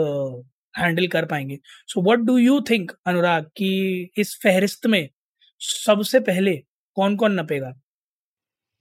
हैंडल 0.79 1.07
कर 1.07 1.25
पाएँगे। 1.25 1.59
So 1.87 2.03
what 2.03 2.19
do 2.19 2.39
you 2.39 2.61
think 2.61 2.93
Anurag 3.07 3.45
कि 3.45 4.11
इस 4.17 4.41
फहरिस्त 4.43 4.87
में 4.87 5.09
सबसे 5.61 6.21
पहले 6.21 6.63
कौन 6.95 7.17
कौन 7.17 7.41
नपेगा? 7.41 7.81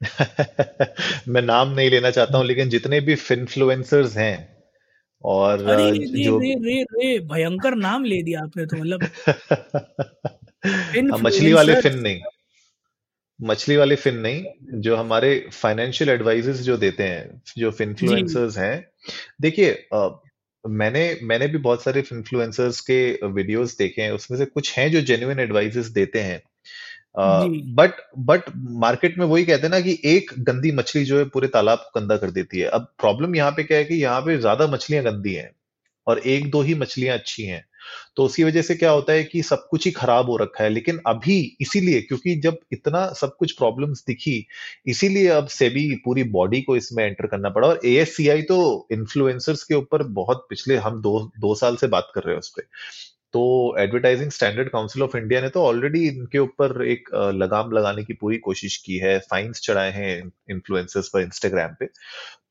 मैं 1.28 1.42
नाम 1.42 1.70
नहीं 1.70 1.90
लेना 1.90 2.12
चाहता 2.12 2.38
हूँ 2.38 2.46
लेकिन 2.46 2.70
जितने 2.70 3.02
भी 3.02 3.16
फिनफ्लुएंसर्स 3.16 4.18
हैं 4.18 4.56
और 5.24 5.66
अरे 5.66 5.92
रे 5.92 6.24
जो 6.24 6.40
रे 6.40 6.54
रे 6.54 6.84
रे 6.84 7.20
भयंकर 7.20 7.76
नाम 7.76 8.04
ले 8.04 8.24
दिया 8.24 8.42
आपने 8.42 8.66
तो 8.66 8.78
मतलब 8.78 9.04
हाँ, 11.12 11.20
मछली 11.20 11.54
वाले 11.54 11.82
फिन 11.82 12.00
नहीं। 12.00 12.22
मछली 13.42 13.76
वाले 13.76 13.96
फिन 13.96 14.16
नहीं 14.16 14.46
जो 14.82 14.96
हमारे 14.96 15.50
फाइनेंशियल 15.54 16.10
एडवाइजर्स 16.10 16.60
जो 16.60 16.78
देते 16.78 17.04
हैं 17.04 17.42
जो 17.58 17.72
फिनफ्लुएंसर्स 17.72 18.58
हैं। 18.58 18.88
देखिए 19.42 19.88
मैंने 20.66 21.20
मैंने 21.24 21.48
भी 21.48 21.58
बहुत 21.58 21.84
सारे 21.84 22.04
इन्फ्लुएंसर्स 22.14 22.80
के 22.82 22.98
वीडियोस 23.24 23.78
देखे 23.78 24.02
हैं 24.02 24.12
उसमें 24.12 24.38
से 24.38 24.46
कुछ 24.46 24.78
हैं 24.78 24.92
जो 24.92 25.02
जेन्युइन 25.02 25.40
एडवाइजेस 25.40 25.88
देते 25.88 26.22
हैं। 26.22 26.42
बट 27.76 27.92
बट 28.18 28.44
मार्केट 28.58 29.18
में 29.18 29.26
वही 29.26 29.46
कहते 29.46 29.64
हैं 29.64 29.70
ना 29.70 29.80
कि 29.80 30.00
एक 30.06 30.32
गंदी 30.40 30.72
मछली 30.72 31.04
जो 31.06 31.18
है 31.18 31.26
पूरे 31.26 31.48
तालाब 31.48 31.80
को 31.80 32.00
गंदा 32.00 32.18
कर 32.18 32.32
देती 32.32 32.60
है। 32.60 32.68
अब 32.68 32.88
प्रॉब्लम 33.00 33.36
यहाँ 33.36 33.52
पे 33.52 33.64
क्या 33.64 33.78
है 33.78 33.86
कि 33.86 33.96
यहाँ 33.96 34.22
पे 34.22 34.38
ज़्यादा 34.38 34.68
मछलियाँ 34.68 35.04
गंदी 35.04 35.34
हैं 35.34 35.50
और 36.08 36.20
एक 36.20 36.50
दो 36.52 36.62
ही 36.62 36.76
मछलियाँ 36.76 37.18
अच्छी 37.18 37.44
हैं। 37.44 37.64
तो 38.18 38.26
उसकी 38.26 38.44
वजह 38.44 38.62
से 38.62 38.76
क्या 38.76 38.92
होता 38.92 39.14
है 39.14 39.24
कि 39.24 39.42
सब 39.44 39.68
कुछ 39.70 39.86
ही 39.86 39.92
खराब 39.92 40.30
हो 40.30 40.38
रखा 40.38 40.64
है। 40.64 40.70
लेकिन 40.70 41.00
अभी 41.08 41.40
इसीलिए, 41.62 42.02
क्योंकि 42.02 42.36
जब 42.42 42.58
इतना 42.74 43.08
सब 43.14 43.36
कुछ 43.38 43.52
प्रॉब्लम्स 43.54 44.04
दिखी, 44.08 44.46
इसीलिए 44.88 45.28
अब 45.30 45.48
सेबी 45.50 45.90
पूरी 46.06 46.24
बॉडी 46.32 46.62
को 46.62 46.76
इसमें 46.76 47.04
एंटर 47.06 47.28
करना 47.28 47.50
पड़ा। 47.50 47.68
और 47.68 47.80
एएससीआई 47.86 48.42
तो 48.44 48.88
इन्फ्लुएंसर्स 48.92 49.64
के 49.64 49.76
ऊपर 49.76 50.04
बहुत 50.14 50.46
पिछले 50.50 50.78
हम 50.78 51.02
दो 51.02 51.20
दो 51.40 51.56
साल 51.56 51.76
से 51.76 51.88
बात 51.88 52.12
कर 52.16 52.22
रहे 52.22 52.34
हैं 52.34 52.40
उस 52.40 52.50
पर 52.50 52.68
तो 53.34 53.42
advertising 53.80 54.30
standard 54.32 54.70
council 54.70 55.04
of 55.04 55.16
India 55.18 55.40
ने 55.42 55.50
तो 55.50 55.62
ऑलरेडी 55.62 56.04
इनके 56.08 56.40
ऊपर 56.40 56.86
एक 56.86 57.10
लगाम 57.36 57.72
लगाने 57.72 58.04
की 58.04 58.14
पूरी 58.14 58.38
कोशिश 58.38 58.78
की 58.78 58.98
है 58.98 59.18
फाइन्स 59.32 59.62
चढ़ाए 59.62 59.92
हैं 59.92 60.32
इन्फ्लुएंसर्स 60.52 61.08
पर 61.08 61.22
इंस्टाग्राम 61.22 61.76
पे। 61.80 61.86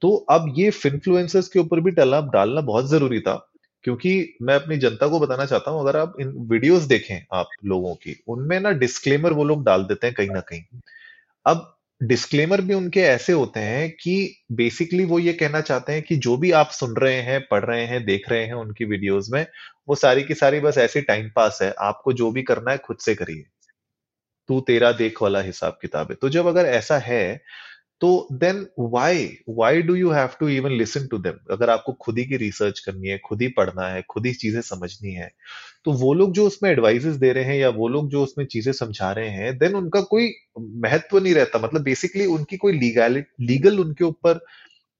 तो 0.00 0.14
अब 0.30 0.52
ये 0.58 0.70
इन्फ्लुएंसर्स 0.86 1.48
के 1.48 1.58
ऊपर 1.58 1.80
भी 1.80 1.90
टलाब 1.90 2.30
डालना 2.30 2.60
बहुत 2.62 2.90
ज़रूरी 2.90 3.20
था। 3.20 3.34
क्योंकि 3.84 4.38
मैं 4.42 4.54
अपनी 4.54 4.76
जनता 4.76 5.08
को 5.08 5.20
बताना 5.20 5.46
चाहता 5.46 5.70
हूँ, 5.70 5.80
अगर 5.80 5.96
आप 5.96 6.14
इन 6.20 6.28
वीडियोस 6.50 6.82
देखें 6.82 7.26
आप 7.32 7.48
लोगों 7.64 7.94
की, 7.94 8.24
उनमें 8.28 8.60
ना 8.60 8.70
डिस्क्लेमर 8.70 9.32
वो 9.32 9.44
लोग 9.44 9.64
डाल 9.64 9.84
देते 9.84 10.06
हैं 10.06 10.16
कहीं 10.16 10.30
ना 10.30 10.40
कहीं। 10.40 10.62
अब 11.46 11.70
डिस्क्लेमर 12.02 12.60
भी 12.60 12.74
उनके 12.74 13.00
ऐसे 13.00 13.32
होते 13.32 13.60
हैं 13.60 13.90
कि 13.90 14.36
बेसिकली 14.52 15.04
वो 15.04 15.18
ये 15.18 15.32
कहना 15.32 15.60
चाहते 15.60 15.92
हैं 15.92 16.02
कि 16.02 16.16
जो 16.16 16.36
भी 16.36 16.50
आप 16.52 16.70
सुन 16.70 16.96
रहे 16.96 17.20
हैं, 17.22 17.40
पढ़ 17.50 17.64
रहे 17.64 17.84
हैं, 17.86 18.04
देख 18.04 18.30
रहे 18.30 18.44
हैं 18.46 18.54
उनकी 18.54 18.84
वीडियोस 18.84 19.28
में, 19.30 19.46
वो 19.88 19.94
सारी 19.94 20.22
की 20.22 20.34
सारी 20.34 20.60
बस 20.60 20.78
ऐसी 20.78 21.00
टाइम 21.00 21.30
पास 21.36 21.58
है, 21.62 21.74
आपको 21.78 22.12
जो 22.12 22.30
भी 22.30 22.42
करना 22.42 22.70
है 22.70 22.78
खुद 22.78 22.96
से 22.98 23.14
करिए। 23.14 23.44
तू 24.48 24.60
तेरा 24.60 24.92
देख 24.92 25.22
वाला 25.22 25.40
हिसाब 25.40 25.78
किताब 25.82 26.06
है। 26.10 26.16
तो 26.16 26.28
जब 26.28 26.46
अगर 26.46 26.66
ऐसा 26.66 26.98
है 26.98 27.40
तो 28.00 28.28
then 28.34 28.66
why 28.80 29.28
why 29.50 29.82
do 29.82 29.94
you 29.94 30.10
have 30.10 30.30
to 30.40 30.48
even 30.48 30.72
listen 30.72 31.06
to 31.08 31.18
them 31.18 31.34
अगर 31.52 31.70
आपको 31.70 31.92
खुद 32.00 32.18
ही 32.18 32.24
की 32.24 32.36
रिसर्च 32.36 32.80
करनी 32.80 33.08
है, 33.08 33.18
खुद 33.18 33.42
ही 33.42 33.48
पढ़ना 33.50 33.88
है, 33.88 34.02
खुद 34.10 34.26
ही 34.26 34.32
चीज़ें 34.34 34.60
समझनी 34.62 35.12
है 35.12 35.30
तो 35.84 35.92
वो 35.94 36.12
लोग 36.14 36.32
जो 36.32 36.46
उसमें 36.46 36.70
एडवाइजेस 36.70 37.16
दे 37.16 37.32
रहे 37.32 37.44
हैं 37.44 37.56
या 37.56 37.68
वो 37.70 37.88
लोग 37.88 38.08
जो 38.10 38.22
उसमें 38.22 38.44
चीज़ें 38.46 38.72
समझा 38.74 39.12
रहे 39.12 39.28
हैं 39.30 39.56
देन 39.58 39.74
उनका 39.76 40.00
कोई 40.06 40.30
महत्व 40.58 41.18
नहीं 41.18 41.34
रहता। 41.34 41.58
मतलब 41.58 41.82
बेसिकली 41.82 42.26
उनकी 42.28 42.56
कोई 42.56 42.72
लीगल 42.74 43.22
लीगल 43.42 43.78
उनके 43.80 44.04
ऊपर 44.04 44.40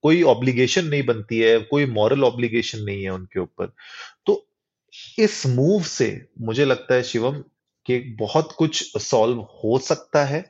कोई 0.04 0.22
ऑब्लिगेशन 0.24 0.86
नहीं 0.86 1.02
बनती 1.06 1.38
है, 1.38 1.58
कोई 1.60 1.86
मॉरल 1.88 2.24
ऑब्लिगेशन 2.24 2.82
नहीं 2.84 3.02
है 3.04 3.10
उनके 3.10 3.40
ऊपर। 3.40 3.72
तो 4.26 4.46
इस 5.18 5.46
मूव 5.46 5.82
से 5.84 6.08
मुझे 6.42 6.64
लगता 6.64 6.94
है 6.94 7.02
शिवम, 7.02 7.42
कि 7.86 7.98
बहुत 8.20 8.52
कुछ 8.58 8.98
सॉल्व 9.02 9.38
हो 9.38 9.78
सकता 9.80 10.24
है। 10.24 10.44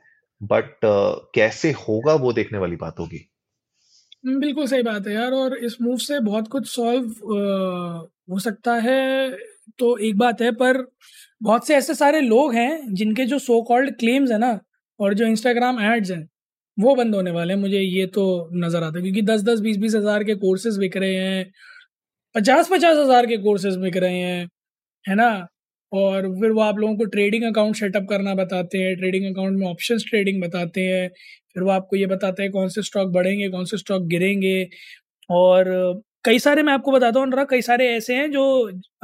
बट 0.45 0.85
uh, 0.87 1.15
कैसे 1.35 1.71
होगा 1.79 2.15
वो 2.17 2.33
देखने 2.33 2.59
वाली 2.59 2.77
बात 2.77 2.99
होगी। 2.99 3.19
बिल्कुल 4.27 4.67
सही 4.67 4.83
बात 4.83 5.07
है 5.07 5.15
यार 5.15 5.33
और 5.35 5.57
इस 5.59 5.77
मूव 5.83 5.97
से 6.01 6.19
बहुत 6.23 6.49
कुछ 6.49 6.69
सॉल्व 6.69 7.09
हो 8.31 8.39
सकता 8.41 8.75
है 8.81 9.31
तो 9.79 9.97
एक 9.99 10.17
बात 10.19 10.41
है 10.43 10.51
पर 10.55 10.79
बहुत 11.43 11.67
से 11.67 11.75
ऐसे 11.77 11.95
सारे 11.95 12.21
लोग 12.21 12.55
हैं 12.55 12.95
जिनके 12.95 13.25
जो 13.27 13.39
सो 13.41 13.61
कॉल्ड 13.63 13.95
क्लेम्स 13.99 14.31
है 14.31 14.39
ना 14.39 14.59
और 15.01 15.15
जो 15.15 15.27
इंस्टाग्राम 15.27 15.81
एड्स 15.85 16.11
हैं 16.11 16.29
वो 16.79 16.95
बंद 16.95 17.15
होने 17.15 17.31
वाले 17.31 17.53
हैं। 17.53 17.61
मुझे 17.61 17.79
ये 17.79 18.07
तो 18.09 18.25
नज़र 18.55 18.83
आता 18.83 18.99
है 18.99 19.03
क्योंकि 19.03 19.23
दस 19.23 19.43
दस 19.45 19.61
बीस 19.61 19.77
बीस 19.79 19.95
हज़ार 19.95 20.25
के 20.25 20.35
कोर्सेज 20.37 20.79
बिक 20.79 20.97
रहे 20.97 21.15
हैं 21.17 21.45
पचास 22.35 22.69
पचास 22.71 22.97
हज़ार 22.99 23.27
के 23.27 23.37
कोर्सेज 23.39 23.77
बिक 23.79 23.97
रहे 23.97 24.19
हैं 24.19 24.49
है 25.05 25.15
ना? 25.15 25.29
और 25.95 26.29
फिर 26.41 26.51
वो 26.51 26.61
आप 26.61 26.79
लोगों 26.79 26.97
को 26.97 27.05
ट्रेडिंग 27.07 27.45
अकाउंट 27.45 27.77
सेटअप 27.77 28.07
करना 28.11 28.35
बताते 28.35 28.79
हैं 28.79 28.97
ट्रेडिंग 28.97 29.27
अकाउंट 29.27 29.59
में 29.59 29.67
ऑप्शंस 29.69 30.05
ट्रेडिंग 30.09 30.43
बताते 30.43 30.81
हैं 30.83 31.09
फिर 31.55 31.63
वो 31.63 31.71
आपको 31.71 31.97
ये 31.97 32.07
बताते 32.07 32.43
हैं 32.43 32.53
कौन 32.53 32.69
से 32.69 32.83
स्टॉक 32.83 33.13
बढ़ेंगे 33.13 33.49
कौन 33.51 33.65
से 33.65 33.79
स्टॉक 33.79 34.03
गिरेंगे। 34.09 34.57
और 35.31 35.65
कई 36.25 36.39
सारे 36.39 36.63
मैं 36.63 36.73
आपको 36.73 36.93
बताता 36.93 37.19
हूँ 37.21 37.27
अनुराग 37.27 37.47
कई 37.51 37.63
सारे 37.63 37.89
ऐसे 37.97 38.15
हैं 38.17 38.31
जो 38.33 38.45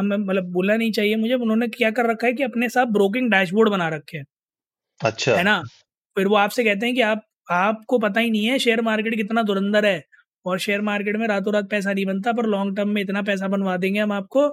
मतलब 0.02 0.50
बोलना 0.52 0.76
नहीं 0.76 0.92
चाहिए 0.92 1.16
मुझे। 1.16 1.35
उन्होंने 1.35 1.68
क्या 1.70 1.90
कर 1.90 2.11
रखा 2.11 2.26
है 2.26 2.32
कि 2.32 2.42
अपने 2.42 2.68
साथ 2.68 2.87
ब्रोकिंग 2.92 3.30
डैशबोर्ड 3.30 3.70
बना 3.70 3.88
रखे 3.88 4.18
हैं। 4.18 4.25
अच्छा। 5.00 5.37
है 5.37 5.42
ना? 5.44 5.62
फिर 6.16 6.26
वो 6.26 6.37
आपसे 6.37 6.64
कहते 6.64 6.87
हैं 6.87 6.94
कि 6.94 7.00
आप 7.02 7.23
आपको 7.52 7.99
पता 7.99 8.20
ही 8.20 8.30
नहीं 8.30 8.47
है 8.47 8.59
शेयर 8.59 8.80
मार्केट 8.82 9.16
कितना 9.16 9.42
दुरंदर 9.44 9.87
है। 9.87 10.02
और 10.47 10.59
शेयर 10.59 10.80
मार्केट 10.82 11.16
में 11.16 11.26
रातों 11.28 11.52
रात 11.54 11.68
पैसा 11.70 11.92
नहीं 11.92 12.06
बनता 12.06 12.32
पर 12.32 12.47
लॉन्ग 12.47 12.76
टर्म 12.76 12.88
में 12.90 13.02
इतना 13.02 13.23
पैसा 13.23 13.49
बनवा 13.49 13.76
देंगे 13.78 14.00
हम 14.00 14.12
आपको। 14.12 14.49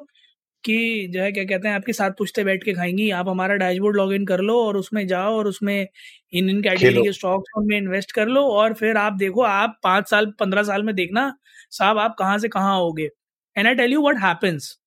कि 0.63 1.07
जो 1.13 1.21
है 1.21 1.31
क्या 1.31 1.43
कहते 1.45 1.67
हैं 1.67 1.75
आपके 1.75 1.93
साथ 1.93 2.11
पुश्ते 2.11 2.43
बैठ 2.43 2.63
के 2.63 2.73
खाएँगी। 2.73 3.09
आप 3.11 3.29
हमारा 3.29 3.55
डैशबोर्ड 3.55 3.97
लॉग 3.97 4.13
इन 4.13 4.25
कर 4.25 4.39
लो 4.41 4.59
और 4.61 4.77
उसमें 4.77 5.05
जाओ 5.07 5.35
और 5.37 5.47
उसमें 5.47 5.87
इन 6.33 6.49
इन 6.49 6.61
कैटेगरी 6.63 7.01
के 7.03 7.11
स्टॉक्स 7.13 7.51
में 7.59 7.77
इन्वेस्ट 7.77 8.11
कर 8.11 8.27
लो 8.27 8.43
और 8.51 8.73
फिर 8.73 8.97
आप 8.97 9.13
देखो 9.15 9.41
आप 9.43 9.79
पाँच 9.83 10.09
साल 10.09 10.25
पंद्रह 10.39 10.63
साल 10.63 10.83
में 10.83 10.93
देखना 10.95 11.33
साहब 11.71 11.97
आप 11.99 12.15
कहाँ 12.19 12.37
से 12.39 12.47
कहाँ 12.49 12.75
आओगे। 12.75 13.09
And 13.55 13.67
I 13.67 13.75
tell 13.75 13.93
you 13.93 14.01
what 14.09 14.17
happens 14.17 14.77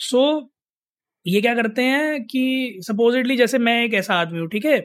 so 0.00 0.24
ये 1.26 1.40
क्या 1.40 1.54
करते 1.54 1.82
हैं 1.82 2.22
कि 2.26 2.78
सपोजिटली 2.82 3.36
जैसे 3.36 3.58
मैं 3.58 3.82
एक 3.84 3.94
ऐसा 3.94 4.14
आदमी 4.14 4.38
हूँ 4.40 4.48
ठीक 4.48 4.64
है? 4.64 4.78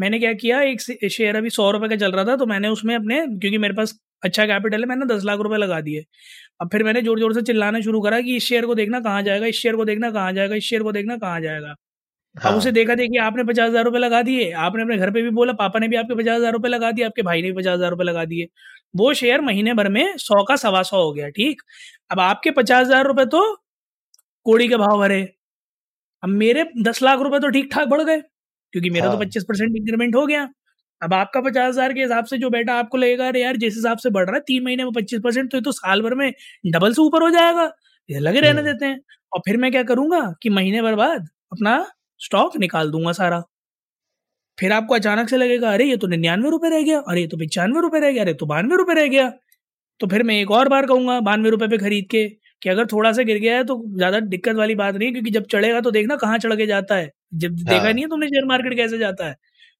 मैंने 0.00 0.18
क्या 0.18 0.32
किया 0.34 0.60
एक 0.62 0.80
शेयर 1.10 1.36
अभी 1.36 1.50
सौ 1.50 1.70
रुपये 1.70 1.88
का 1.88 1.96
चल 1.96 2.12
रहा 2.12 2.24
था 2.24 2.36
तो 2.36 2.46
मैंने 2.46 2.68
उसमें 2.68 2.94
अपने 2.96 3.20
क्योंकि 3.28 3.58
मेरे 3.58 3.74
पास 3.74 3.98
अच्छा 4.22 4.46
कैपिटल 4.46 4.80
है 4.80 4.86
मैंने 4.88 5.06
दस 5.06 5.24
लाख 5.24 5.40
रुपए 5.40 5.56
लगा 5.56 5.80
दिए। 5.82 6.04
अब 6.60 6.68
फिर 6.70 6.82
मैंने 6.84 7.02
ज़ोर 7.02 7.18
ज़ोर 7.20 7.34
से 7.34 7.42
चिल्लाना 7.44 7.80
शुरू 7.80 8.00
करा 8.02 8.20
कि 8.20 8.36
इस 8.36 8.44
शेयर 8.44 8.66
को 8.66 8.74
देखना 8.74 9.00
कहाँ 9.00 9.22
जाएगा 9.22 9.46
इस 9.46 9.56
शेयर 9.56 9.76
को 9.76 9.84
देखना 9.84 10.10
कहाँ 10.12 10.32
जाएगा 10.32 10.54
इस 10.56 10.64
शेयर 10.64 10.82
को 10.82 10.92
देखना 10.92 11.16
कहाँ 11.18 11.40
जाएगा। 11.40 11.74
हाँ। 12.34 12.52
अब 12.52 12.58
उसे 12.58 12.70
देखा 12.72 12.94
देखिए 12.94 13.20
आपने 13.20 13.44
पचास 13.44 13.68
हज़ार 13.70 13.84
रुपये 13.84 14.00
लगा 14.00 14.20
दिए 14.22 14.50
आपने 14.64 14.82
अपने 14.82 14.96
घर 14.98 15.10
पे 15.10 15.22
भी 15.22 15.30
बोला 15.32 15.52
पापा 15.54 15.78
ने 15.78 15.88
भी 15.88 15.96
आपके 15.96 16.14
पचास 16.14 16.36
हज़ार 16.36 16.52
रुपये 16.52 16.70
लगा 16.70 16.90
दिए 16.92 17.04
आपके 17.04 17.22
भाई 17.22 17.42
ने 17.42 17.50
भी 17.50 17.56
पचास 17.56 17.74
हज़ार 17.74 17.90
रुपये 17.90 18.06
लगा 18.06 18.24
दिए। 18.26 18.48
वो 18.94 19.12
शेयर 19.14 19.40
महीने 19.42 19.74
भर 19.74 19.88
में 19.90 20.16
सौ 20.18 20.42
का 20.44 20.56
सवा 20.56 20.82
सौ 20.84 21.02
हो 21.02 21.12
गया 21.12 21.28
ठीक? 21.30 21.62
अब 22.10 22.20
आपके 22.20 22.50
पचास 22.52 22.86
हज़ार 22.86 23.06
रुपये 23.06 23.26
तो 23.26 23.40
कोड़ी 24.46 24.68
के 24.68 24.76
भाव 24.78 24.98
भरे। 24.98 25.20
अब 26.22 26.28
मेरे 26.30 26.64
दस 26.82 27.02
लाख 27.02 27.20
रुपए 27.20 27.38
तो 27.40 27.48
ठीक 27.50 27.70
ठाक 27.72 27.88
बढ़ 27.88 28.02
गए 28.02 28.20
क्योंकि 28.20 28.90
मेरा 28.90 29.06
तो 29.06 29.10
हाँ। 29.10 29.18
तो 29.18 29.24
पच्चीस 29.24 29.44
परसेंट 29.44 29.76
इंक्रीमेंट 29.76 30.14
हो 30.14 30.26
गया। 30.26 30.48
अब 31.02 31.14
आपका 31.14 31.40
पचास 31.40 31.68
हज़ार 31.68 31.92
के 31.92 32.00
हिसाब 32.00 32.24
से 32.26 32.36
जो 32.38 32.48
बेटा 32.50 32.74
आपको 32.74 32.98
लगेगा 32.98 33.26
अरे 33.28 33.40
यार 33.42 33.56
जिस 33.56 33.74
हिसाब 33.76 33.98
से 33.98 34.10
बढ़ 34.10 34.24
रहा 34.26 34.34
है 34.36 34.40
तीन 34.46 34.64
महीने 34.64 34.84
में 34.84 34.92
पच्चीस 34.92 35.20
परसेंट 35.24 35.50
तो 35.50 35.56
ये 35.56 35.62
तो 35.62 35.72
साल 35.72 36.02
भर 36.02 36.14
में 36.14 36.30
डबल 36.66 36.92
से 36.92 37.02
ऊपर 37.02 37.22
हो 37.22 37.30
जाएगा। 37.30 37.70
ये 38.08 38.18
लगे 38.20 38.40
रहने 38.40 38.60
हम्म। 38.60 38.72
देते 38.72 38.86
हैं। 38.86 38.98
और 39.32 39.40
फिर 39.46 39.56
मैं 39.56 39.70
क्या 39.72 39.82
करूँगा 39.84 40.20
कि 40.42 40.48
महीने 40.50 40.82
भर 40.82 40.94
बाद 40.96 41.28
अपना 41.52 41.76
स्टॉक 42.20 42.56
निकाल 42.58 42.90
दूँगा 42.90 43.12
सारा। 43.14 43.42
फिर 44.58 44.72
आपको 44.72 44.94
अचानक 44.94 45.28
से 45.28 45.36
लगेगा 45.36 45.72
अरे 45.72 45.84
ये 45.84 45.96
तो 45.96 46.06
निन्यानवे 46.06 46.50
रुपए 46.50 46.68
रह 46.70 46.82
गया 46.82 46.98
अरे 47.00 47.20
ये 47.20 47.26
तो 47.26 47.36
पचानवे 47.36 47.80
रुपए 47.80 47.98
रह 48.00 48.12
गया 48.12 48.22
अरे 48.22 48.34
तो 48.34 48.46
बानवे 48.46 48.76
रुपए 48.76 48.94
रह 48.94 49.06
गया। 49.08 49.28
तो 50.00 50.06
फिर 50.06 50.22
मैं 50.24 50.34
एक 50.36 50.50
और 50.52 50.68
बार 50.68 50.86
कहूँगा 50.86 51.18
बानवे 51.22 51.50
रुपए 51.50 51.68
पे 51.68 51.78
खरीद 51.78 52.06
के 52.10 52.26
कि 52.62 52.68
अगर 52.70 52.86
थोड़ा 52.86 53.12
सा 53.12 53.22
गिर 53.22 53.38
गया 53.38 53.56
है 53.56 53.64
तो 53.64 53.82
ज़्यादा 53.96 54.20
दिक्कत 54.22 54.56
वाली 54.56 54.74
बात 54.76 54.94
नहीं 54.96 55.08
है 55.08 55.12
क्योंकि 55.12 55.30
जब 55.30 55.46
चढ़ेगा 55.52 55.80
तो 55.82 55.90
देखना 55.92 56.16
कहाँ 56.16 56.38
चढ़ 56.38 56.54
के 56.56 56.66
जाता 56.66 56.96
है। 56.96 57.10
जब 57.36 57.54
देखा 57.56 57.76
हाँ। 57.78 57.92
नहीं 57.92 58.04
है 58.04 58.08
तुमने 58.10 58.26
शेयर 58.28 58.44
मार्केट 58.46 58.76
कैसे 58.76 58.98
जाता 58.98 59.26
है। 59.26 59.36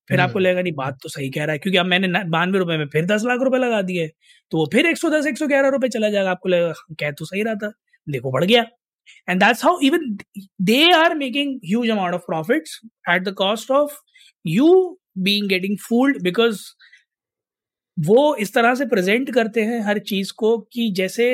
फिर 0.09 0.21
आपको 0.21 0.39
हम्म। 0.39 0.47
लगेगा 0.47 0.63
नहीं 0.63 0.73
बात 0.75 0.99
तो 1.03 1.09
सही 1.09 1.31
कह 1.31 1.45
रहा 1.45 1.53
है। 1.53 1.59
क्योंकि 1.59 1.79
अब 1.79 1.87
मैंने 1.87 2.25
बानवे 2.31 2.59
रुपए 2.59 2.77
में 2.79 2.87
फिर 2.93 3.07
दस 3.07 3.25
लाख 3.27 3.41
रुपए 3.43 3.59
लगा 3.59 3.83
दिए। 3.83 4.09
तो 4.53 4.59
वो 4.59 4.69
फिर 4.73 4.87
एक 4.87 4.99
सौ 4.99 5.11
दस 5.11 5.27
एक 5.27 5.39
सौ 5.39 5.47
ग्यारह 5.47 5.69
रुपए 5.69 5.89
चला 5.89 6.11
जाएगा। 6.11 6.31
आपको 6.31 6.49
लगेगा 6.49 6.73
कह 7.01 7.11
तो 7.11 7.25
सही 7.25 7.43
रहा 7.43 7.55
था। 7.55 7.73
देखो 8.07 8.33
बढ़ 8.33 8.45
गया। 8.45 8.65
And 9.29 9.43
that's 9.43 9.61
how 9.63 9.73
even 9.89 10.07
they 10.61 10.93
are 10.93 11.15
making 11.15 11.51
huge 11.63 11.91
amount 11.91 12.15
of 12.15 12.25
profits 12.27 12.73
at 13.09 13.25
the 13.25 13.33
cost 13.33 13.71
of 13.71 13.93
you 14.45 14.71
being 15.23 15.47
getting 15.49 15.77
fooled 15.85 16.19
because 16.23 16.63
वो 17.97 18.35
इस 18.37 18.53
तरह 18.55 18.75
से 18.75 18.87
प्रेजेंट 18.87 19.31
करते 19.35 19.63
हैं 19.65 19.81
हर 19.81 19.99
चीज़ 20.09 20.33
को 20.37 20.57
कि 20.73 20.91
जैसे 20.97 21.29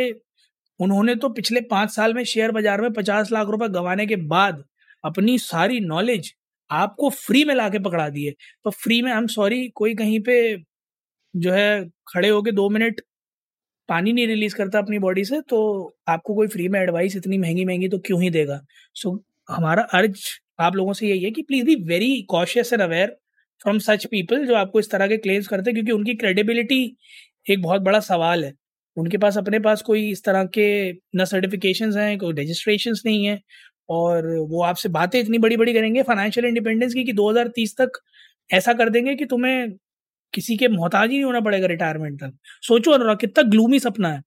उन्होंने 0.80 1.14
तो 1.14 1.28
पिछले 1.28 1.60
पाँच 1.70 1.90
साल 1.90 2.14
में 2.14 2.22
शेयर 2.24 2.50
बाज़ार 2.50 2.80
में 2.80 2.92
पचास 2.92 3.32
लाख 3.32 3.48
रुपए 3.48 3.68
गंवाने 3.68 4.06
के 4.06 4.16
बाद 4.26 4.62
अपनी 5.04 5.38
सारी 5.38 5.80
नॉलेज 5.80 6.32
आपको 6.72 7.10
फ्री 7.10 7.44
में 7.44 7.54
लाके 7.54 7.78
पकड़ा 7.78 8.08
दिए। 8.08 8.34
तो 8.64 8.70
फ्री 8.72 9.00
में 9.02 9.10
आई 9.12 9.18
एम 9.18 9.26
सॉरी 9.28 9.68
कोई 9.74 9.94
कहीं 9.94 10.20
पे 10.20 10.36
जो 11.34 11.52
है 11.52 11.84
खड़े 12.08 12.28
होके 12.28 12.52
दो 12.52 12.68
मिनट 12.70 13.00
पानी 13.88 14.12
नहीं 14.12 14.26
रिलीज़ 14.26 14.54
करता 14.56 14.78
अपनी 14.78 14.98
बॉडी 14.98 15.24
से 15.24 15.40
तो 15.40 15.60
आपको 16.08 16.34
कोई 16.34 16.48
फ्री 16.48 16.68
में 16.68 16.80
एडवाइस 16.80 17.16
इतनी 17.16 17.38
महँगी 17.38 17.64
महँगी 17.64 17.88
तो 17.88 17.98
क्यों 17.98 18.22
ही 18.22 18.30
देगा? 18.30 18.60
सो 18.94 19.10
so, 19.10 19.20
हमारा 19.50 19.82
अर्ज़ 19.94 20.26
आप 20.60 20.76
लोगों 20.76 20.92
से 20.92 21.08
यही 21.08 21.24
है 21.24 21.30
कि 21.30 21.42
please 21.42 21.64
be 21.66 21.74
very 21.84 22.22
cautious 22.30 22.72
and 22.72 22.82
aware 22.82 23.16
from 23.62 23.78
such 23.78 24.06
people 24.06 24.46
जो 24.46 24.54
आपको 24.54 24.80
इस 24.80 24.90
तरह 24.90 25.08
के 25.08 25.16
क्लेम्स 25.18 25.48
करते 25.48 25.70
हैं 25.70 25.74
क्योंकि 25.76 25.92
उनकी 25.92 26.14
क्रेडिबिलिटी 26.14 26.84
एक 27.50 27.62
बहुत 27.62 27.82
बड़ा 27.82 28.00
सवाल 28.00 28.44
है। 28.44 28.52
उनके 28.96 29.18
पास 29.18 29.38
अपने 29.38 29.58
पास 29.60 29.82
कोई 29.82 30.10
इस 30.10 30.24
तरह 30.24 30.44
के 30.56 30.66
न 31.16 31.24
सर्टिफिकेशन 31.24 31.92
हैं 31.98 32.18
कोई 32.18 32.32
रजिस्ट्रेशन 32.34 32.94
नहीं 33.06 33.24
है 33.26 33.40
और 33.88 34.26
वो 34.48 34.62
आपसे 34.62 34.88
बातें 34.88 35.20
इतनी 35.20 35.38
बड़ी 35.38 35.56
बड़ी 35.56 35.74
करेंगे 35.74 36.02
फाइनेंशियल 36.02 36.46
इंडिपेंडेंस 36.46 36.94
की 36.94 37.04
कि 37.04 37.12
2030 37.12 37.76
तक 37.80 38.00
ऐसा 38.50 38.72
कर 38.72 38.88
देंगे 38.88 39.14
कि 39.14 39.24
तुम्हें 39.24 39.72
किसी 40.34 40.56
के 40.56 40.68
मोहताज 40.68 41.10
ही 41.10 41.16
नहीं 41.16 41.24
होना 41.24 41.40
पड़ेगा 41.40 41.66
रिटायरमेंट 41.66 42.20
तक। 42.20 42.32
सोचो 42.62 42.90
अनुराग 42.90 43.16
कितना 43.16 43.42
ग्लूमी 43.50 43.78
सपना 43.78 44.08
है। 44.08 44.22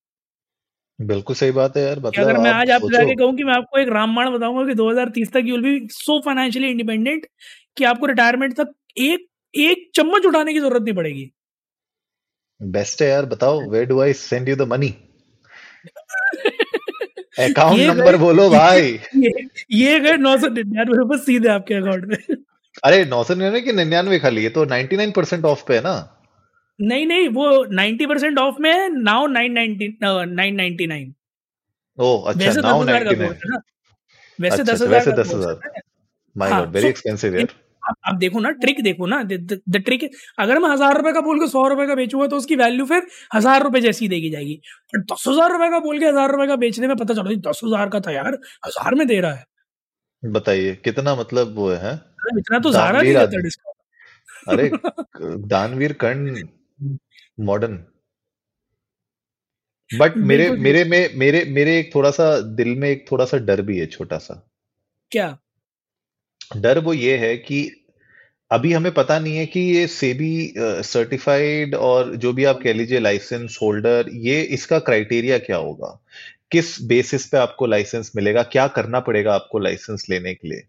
बिल्कुल 1.01 1.35
सही 1.35 1.51
बात 1.51 1.77
है 1.77 1.83
यार 1.83 1.99
मतलब 1.99 2.23
अगर 2.23 2.37
मैं 2.37 2.51
आज 2.51 2.69
आपको 2.71 2.89
जाके 2.89 3.15
कहूँ 3.15 3.35
कि 3.35 3.43
मैं 3.43 3.53
आपको 3.53 3.79
एक 3.79 3.89
रामबाण 3.89 4.29
बताऊँगा 4.31 4.65
कि 4.65 4.73
2030 4.73 5.31
तक 5.33 5.41
you 5.45 5.57
will 5.57 5.63
be 5.63 5.87
so 5.91 6.19
financially 6.19 6.69
independent 6.69 7.25
कि 7.77 7.83
आपको 7.83 8.05
रिटायरमेंट 8.05 8.55
तक 8.57 8.73
एक 8.97 9.27
एक 9.53 9.89
चम्मच 9.95 10.25
उठाने 10.25 10.53
की 10.53 10.59
ज़रूरत 10.59 10.81
नहीं 10.81 10.93
पड़ेगी। 10.93 11.31
बेस्ट 12.61 13.01
है 13.01 13.09
यार 13.09 13.25
बताओ 13.25 13.59
where 13.69 13.85
do 13.85 13.99
I 14.01 14.13
send 14.13 14.49
you 14.49 14.55
the 14.55 14.61
money 14.61 14.93
account 17.37 17.81
number 17.81 18.17
बोलो 18.17 18.49
भाई। 18.49 18.81
ये, 19.17 19.31
ये 19.73 19.99
गए 19.99 20.17
नौ 20.17 20.37
सौ 20.37 20.47
निन्यानवे 20.49 20.97
रुपए 20.97 21.17
सीधे 21.23 21.49
आपके 21.49 21.73
अकाउंट 21.75 22.05
में। 22.05 22.35
अरे 22.83 23.03
नौ 23.05 23.23
सौ 23.23 23.33
निन्यानवे 23.33 23.61
की 23.61 23.71
निन्यानवे 23.73 24.19
खाली 24.19 24.43
है 24.43 24.49
तो 24.49 24.65
नाइनटी 24.65 24.97
नाइन 24.97 25.11
परसेंट 25.11 25.45
ऑफ़ 25.45 25.63
पे 25.67 25.75
है 25.75 25.81
ना? 25.81 25.95
नहीं 26.79 27.05
नहीं 27.07 27.27
वो 27.31 27.65
नाइनटी 27.73 28.05
परसेंट 28.05 28.39
ऑफ़ 28.39 28.55
में 28.61 28.71
है 28.71 28.87
now 28.93 29.27
nine 29.27 29.51
ninety 29.53 29.87
nine 30.03 30.55
ninety 30.55 30.87
nine. 30.87 31.13
ओ 31.97 32.15
अच्छा 32.23 32.61
नाउ 32.61 32.83
नाइनटी 32.83 33.15
नाइन। 33.15 33.59
वैसे 34.39 34.63
दस 34.63 34.81
अच्छा, 34.81 34.85
हज़ार 34.85 35.15
दस 35.17 35.33
हज़ार। 35.33 35.81
माय 36.35 36.49
गॉड 36.51 36.69
वेरी 36.69 36.87
एक्सपेंसिव 36.87 37.35
यार। 37.35 37.53
आप 37.85 38.15
देखो 38.19 38.39
ना 38.39 38.49
ट्रिक 38.61 38.81
देखो 38.83 39.05
ना 39.07 39.21
द 39.23 39.81
ट्रिक 39.85 40.09
अगर 40.39 40.59
मैं 40.59 40.69
हज़ार 40.69 40.97
रुपए 40.97 41.11
का 41.13 41.21
बोल 41.21 41.39
के 41.39 41.47
सौ 41.49 41.67
रुपए 41.69 41.87
का 41.87 41.95
बेचूँगा 41.95 42.27
तो 42.27 42.37
उसकी 42.37 42.55
वैल्यू 42.55 42.85
फिर 42.85 43.07
हज़ार 43.35 43.63
रुपए 43.63 43.81
जैसी 43.81 44.07
देगी 44.09 44.29
जाएगी। 44.31 44.55
पर 44.93 45.01
दस 45.03 45.23
हज़ार 45.27 45.51
रुपए 45.51 45.69
का 45.71 45.79
बोल 45.79 45.99
के 45.99 46.05
हज़ार 46.05 46.31
रुपए 46.31 46.47
का 46.47 46.55
बेचने 46.57 46.87
में 46.87 46.95
पता 46.97 47.13
चलो 47.13 47.35
दस 47.49 47.61
हज़ार 47.63 47.89
का 47.89 47.99
था 47.99 48.11
यार 48.11 48.39
हज़ार 48.65 48.95
में 48.95 49.07
दे 49.07 49.19
रहा 49.21 49.33
है। 49.33 49.45
बताइए 50.23 50.75
कितना 50.83 51.15
मतलब 51.15 51.55
वो 51.55 51.69
है 51.71 51.93
इतना 52.37 52.59
तो 52.59 52.71
ज़्यादा 52.71 53.01
नहीं 53.01 53.13
रहता 53.13 53.41
डिस्काउंट 53.41 53.73
अरे 54.49 54.69
दानवीर 55.47 55.93
कर्ण 55.95 56.43
मॉडर्न 57.45 57.77
बट 59.89 60.15
मेरे 60.19 60.49
मेरे 60.51 60.83
में 60.85 61.15
मेरे 61.17 61.43
मेरे 61.51 61.77
एक 61.79 61.93
थोड़ा 61.95 62.11
सा 62.11 62.29
दिल 62.55 62.75
में 62.77 62.89
एक 62.89 63.05
थोड़ा 63.11 63.25
सा 63.25 63.37
डर 63.39 63.61
भी 63.61 63.77
है 63.79 63.85
छोटा 63.87 64.17
सा। 64.17 64.33
क्या? 65.11 65.27
डर 66.51 66.79
वो 66.79 66.93
ये 66.93 67.17
है 67.17 67.35
कि 67.37 67.59
अभी 68.51 68.73
हमें 68.73 68.91
पता 68.93 69.19
नहीं 69.19 69.37
है 69.37 69.45
कि 69.45 69.59
ये 69.59 69.87
सेबी 69.87 70.53
सर्टिफाइड 70.57 71.75
और 71.75 72.15
जो 72.15 72.33
भी 72.33 72.43
आप 72.45 72.59
कह 72.63 72.73
लीजिए 72.73 72.99
लाइसेंस 72.99 73.57
होल्डर 73.61 74.09
ये 74.13 74.41
इसका 74.41 74.79
क्राइटेरिया 74.79 75.37
क्या 75.37 75.57
होगा? 75.57 76.01
किस 76.51 76.81
बेसिस 76.81 77.25
पे 77.25 77.37
आपको 77.37 77.65
लाइसेंस 77.65 78.11
मिलेगा? 78.15 78.43
क्या 78.43 78.67
करना 78.67 78.99
पड़ेगा 78.99 79.33
आपको 79.33 79.59
लाइसेंस 79.59 80.05
लेने 80.09 80.33
के 80.33 80.47
लिए? 80.47 80.63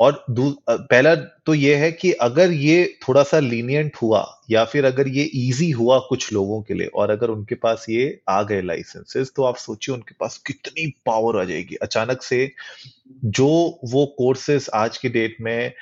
और 0.00 0.24
पहला 0.28 1.14
तो 1.46 1.54
ये 1.54 1.74
है 1.76 1.90
कि 1.92 2.12
अगर 2.22 2.52
ये 2.52 2.84
थोड़ा 3.02 3.22
सा 3.22 3.38
लीनियंट 3.38 3.96
हुआ 4.02 4.24
या 4.50 4.64
फिर 4.64 4.84
अगर 4.84 5.08
ये 5.08 5.24
इजी 5.24 5.70
हुआ 5.70 5.98
कुछ 6.08 6.32
लोगों 6.32 6.60
के 6.62 6.74
लिए 6.74 6.86
और 6.86 7.10
अगर 7.10 7.30
उनके 7.30 7.54
पास 7.54 7.86
ये 7.90 8.20
आ 8.28 8.42
गए 8.42 8.60
लाइसेंसेस 8.62 9.32
तो 9.36 9.44
आप 9.44 9.56
सोचिए 9.58 9.94
उनके 9.94 10.14
पास 10.20 10.38
कितनी 10.46 10.86
पावर 11.06 11.40
आ 11.40 11.44
जाएगी। 11.44 11.76
अचानक 11.82 12.22
से 12.22 12.50
जो 13.24 13.48
वो 13.84 14.06
कोर्सेस 14.18 14.68
आज 14.74 14.96
की 14.98 15.08
डेट 15.08 15.36
में 15.40 15.72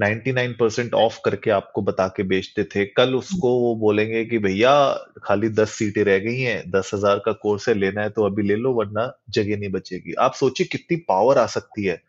99 0.00 0.52
परसेंट 0.54 0.94
ऑफ़ 0.94 1.18
करके 1.24 1.50
आपको 1.50 1.82
बता 1.82 2.06
के 2.08 2.22
बेचते 2.22 2.64
थे, 2.64 2.84
कल 2.86 3.14
उसको 3.14 3.50
वो 3.60 3.74
बोलेंगे 3.76 4.24
कि 4.24 4.38
भैया 4.38 4.72
खाली 5.24 5.48
10 5.50 5.70
सीटें 5.70 6.02
रह 6.04 6.18
गई 6.18 6.40
हैं, 6.40 6.70
दस 6.70 6.90
हज़ार 6.94 7.18
का 7.18 7.32
कोर्स 7.34 7.68
है, 7.68 7.74
लेना 7.74 8.02
है 8.02 8.10
तो 8.10 8.26
अभी 8.26 8.42
ले 8.42 8.56
लो, 8.56 8.72
वरना 8.72 9.12
जगह 9.30 9.56
नहीं 9.56 9.70
बचेगी। 9.70 10.14
आप 10.20 10.34
सोचिए 10.34 10.66
कितनी 10.66 10.96
पावर 11.08 11.38
आ 11.38 11.46
सकती 11.48 11.84
है। 11.84 12.00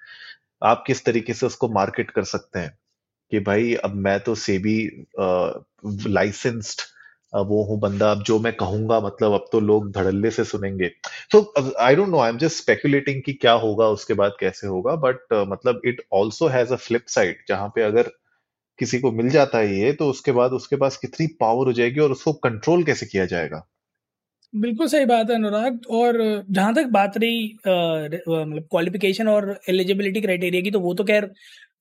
आप 0.63 0.83
किस 0.87 1.05
तरीके 1.05 1.33
से 1.33 1.45
उसको 1.45 1.69
मार्केट 1.69 2.11
कर 2.11 2.23
सकते 2.23 2.59
हैं? 2.59 2.77
कि 3.31 3.39
भाई 3.39 3.73
अब 3.75 3.95
मैं 3.95 4.19
तो 4.19 4.35
सेबी 4.35 5.05
लाइसेंस्ड 6.07 6.81
वो 7.33 7.63
हूँ 7.63 7.79
बंदा 7.79 8.11
अब 8.11 8.23
जो 8.23 8.39
मैं 8.39 8.53
कहूँगा 8.55 8.99
मतलब 8.99 9.33
अब 9.33 9.45
तो 9.51 9.59
लोग 9.59 9.91
धड़ल्ले 9.91 10.31
से 10.31 10.43
सुनेंगे। 10.43 10.87
तो 11.31 11.53
I 11.79 11.95
don't 11.95 12.09
know 12.09 12.19
I 12.19 12.29
am 12.29 12.37
just 12.37 12.57
speculating 12.57 13.21
कि 13.25 13.33
क्या 13.33 13.53
होगा 13.53 13.87
उसके 13.87 14.13
बाद 14.13 14.33
कैसे 14.39 14.67
होगा 14.67 14.95
बट 14.95 15.19
uh, 15.33 15.47
मतलब 15.47 15.81
it 15.85 16.01
also 16.13 16.47
has 16.47 16.73
a 16.73 16.75
flip 16.75 17.05
side 17.07 17.37
जहाँ 17.47 17.69
पे 17.75 17.81
अगर 17.81 18.11
किसी 18.79 18.99
को 18.99 19.11
मिल 19.11 19.29
जाता 19.29 19.57
है 19.57 19.79
ये 19.79 19.93
तो 19.93 20.09
उसके 20.09 20.31
बाद 20.31 20.51
उसके 20.51 20.75
पास 20.75 20.97
कितनी 20.97 21.27
पावर 21.27 21.67
हो 21.67 21.73
जाएगी 21.73 21.99
और 21.99 22.11
उसको 22.11 22.33
कंट्रोल 22.33 22.83
कैसे 22.83 23.05
किया 23.05 23.25
जाएगा? 23.25 23.67
बिल्कुल 24.57 24.87
सही 24.87 25.05
बात 25.05 25.29
है, 25.29 25.35
अनुराग। 25.35 25.79
और 25.91 26.17
जहाँ 26.49 26.73
तक 26.75 26.85
बात 26.91 27.17
रही 27.17 27.45
मतलब 27.57 28.67
क्वालिफिकेशन 28.71 29.27
और 29.27 29.59
एलिजिबिलिटी 29.69 30.21
क्राइटेरिया 30.21 30.61
की 30.61 30.71
तो 30.71 30.79
वो 30.79 30.93
तो 30.93 31.03
खैर 31.03 31.29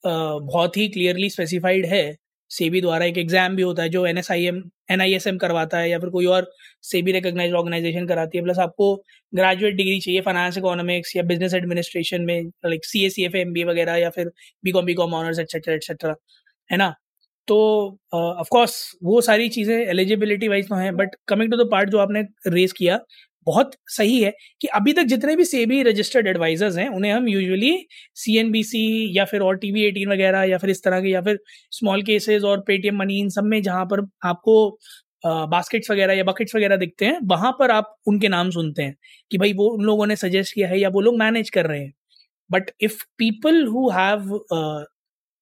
बहुत 0.04 0.76
ही 0.76 0.88
क्लियरली 0.88 1.28
स्पेसिफाइड 1.30 1.86
है। 1.86 2.16
सेबी 2.50 2.80
द्वारा 2.80 3.04
एक 3.06 3.18
एग्ज़ाम 3.18 3.56
भी 3.56 3.62
होता 3.62 3.82
है, 3.82 3.88
जो 3.88 4.04
N 4.06 4.18
S 4.18 4.30
I 4.30 4.44
M 4.46 4.62
N 4.90 5.00
I 5.00 5.14
S 5.14 5.26
M 5.26 5.38
करवाता 5.38 5.78
है, 5.78 5.88
या 5.90 5.98
फिर 5.98 6.08
कोई 6.10 6.26
और 6.28 6.50
सेबी 6.84 7.12
रिकोगनाइज 7.12 7.52
ऑर्गेनाइजेशन 7.54 8.06
कराती 8.06 8.38
है। 8.38 8.44
प्लस 8.44 8.58
आपको 8.58 8.94
ग्रेजुएट 9.32 9.74
डिग्री 9.76 9.98
चाहिए 10.00 10.20
फाइनेंस 10.20 10.58
इकोनॉमिक्स 10.58 11.16
या 11.16 11.22
बिज़नेस 11.24 11.54
एडमिनिस्ट्रेशन 11.54 12.22
में 12.22 12.42
like 12.66 12.84
C 12.84 13.04
S 13.06 13.14
C 13.14 13.24
F 13.24 13.36
M 13.36 13.52
B 13.52 13.64
वगैरह, 13.64 13.96
या 13.96 14.10
फिर 14.10 14.30
B 14.64 14.72
com 14.72 14.84
B 14.86 14.94
com 14.94 15.14
honours 15.14 15.38
et cetera 15.38 15.74
et cetera 15.74 16.14
है 16.70 16.76
ना? 16.78 16.94
तो 17.48 17.56
ऑफ़ 18.14 18.48
कोर्स 18.50 18.74
वो 19.04 19.20
सारी 19.22 19.48
चीज़ें 19.50 19.74
एलिजिबिलिटी 19.76 20.48
वाइज 20.48 20.68
तो 20.68 20.74
हैं 20.76 20.94
but 20.96 21.14
coming 21.28 21.50
to 21.50 21.56
the 21.56 21.68
part 21.72 21.90
जो 21.90 21.98
आपने 21.98 22.22
रेज 22.48 22.72
किया, 22.72 22.98
बहुत 23.46 23.72
सही 23.88 24.20
है 24.22 24.32
कि 24.60 24.68
अभी 24.76 24.92
तक 24.92 25.02
जितने 25.06 25.34
भी 25.36 25.44
सेबी 25.46 25.82
रजिस्टर्ड 25.84 26.26
एडवाइजर्स 26.28 26.76
हैं, 26.78 26.88
उन्हें 26.90 27.12
हम 27.12 27.28
usually 27.28 27.72
C 28.16 28.36
N 28.38 28.50
B 28.52 28.62
C 28.64 28.82
या 29.18 29.24
फिर 29.24 29.40
और 29.42 29.56
टी 29.58 29.70
वी 29.72 29.82
एटीन 29.84 30.12
वगैरह 30.12 30.42
या 30.44 30.58
फिर 30.58 30.70
इस 30.70 30.82
तरह 30.84 31.00
के 31.02 31.08
या 31.10 31.20
फिर 31.22 31.38
स्मॉल 31.72 32.02
केसेस 32.04 32.42
और 32.44 32.60
पेटीएम 32.66 32.96
मनी 32.98 33.18
इन 33.20 33.28
सब 33.30 33.44
में 33.46 33.60
जहाँ 33.62 33.84
पर 33.86 34.06
आपको 34.24 34.56
बास्केट्स 35.26 35.90
वगैरह 35.90 36.14
या 36.14 36.24
बकेट्स 36.24 36.54
वगैरह 36.56 36.76
दिखते 36.76 37.06
हैं, 37.06 37.18
वहाँ 37.24 37.52
पर 37.58 37.70
आप 37.72 37.94
उनके 38.08 38.28
नाम 38.28 38.50
सुनते 38.50 38.82
हैं 38.82 38.94
कि 39.30 39.38
भाई 39.38 39.52
वो 39.54 39.68
उन 39.76 39.84
लोगों 39.84 40.06
ने 40.06 40.16
सजेस्ट 40.16 40.54
किया 40.54 40.68
है 40.68 40.80
या 40.80 40.88
वो 40.90 41.00
लोग 41.00 41.18
मैनेज 41.18 41.50
कर 41.50 41.66
रहे 41.66 41.80
हैं। 41.80 41.92
But 42.50 42.70
if 42.82 43.02
people 43.18 43.64
who 43.68 43.88
have 43.90 44.38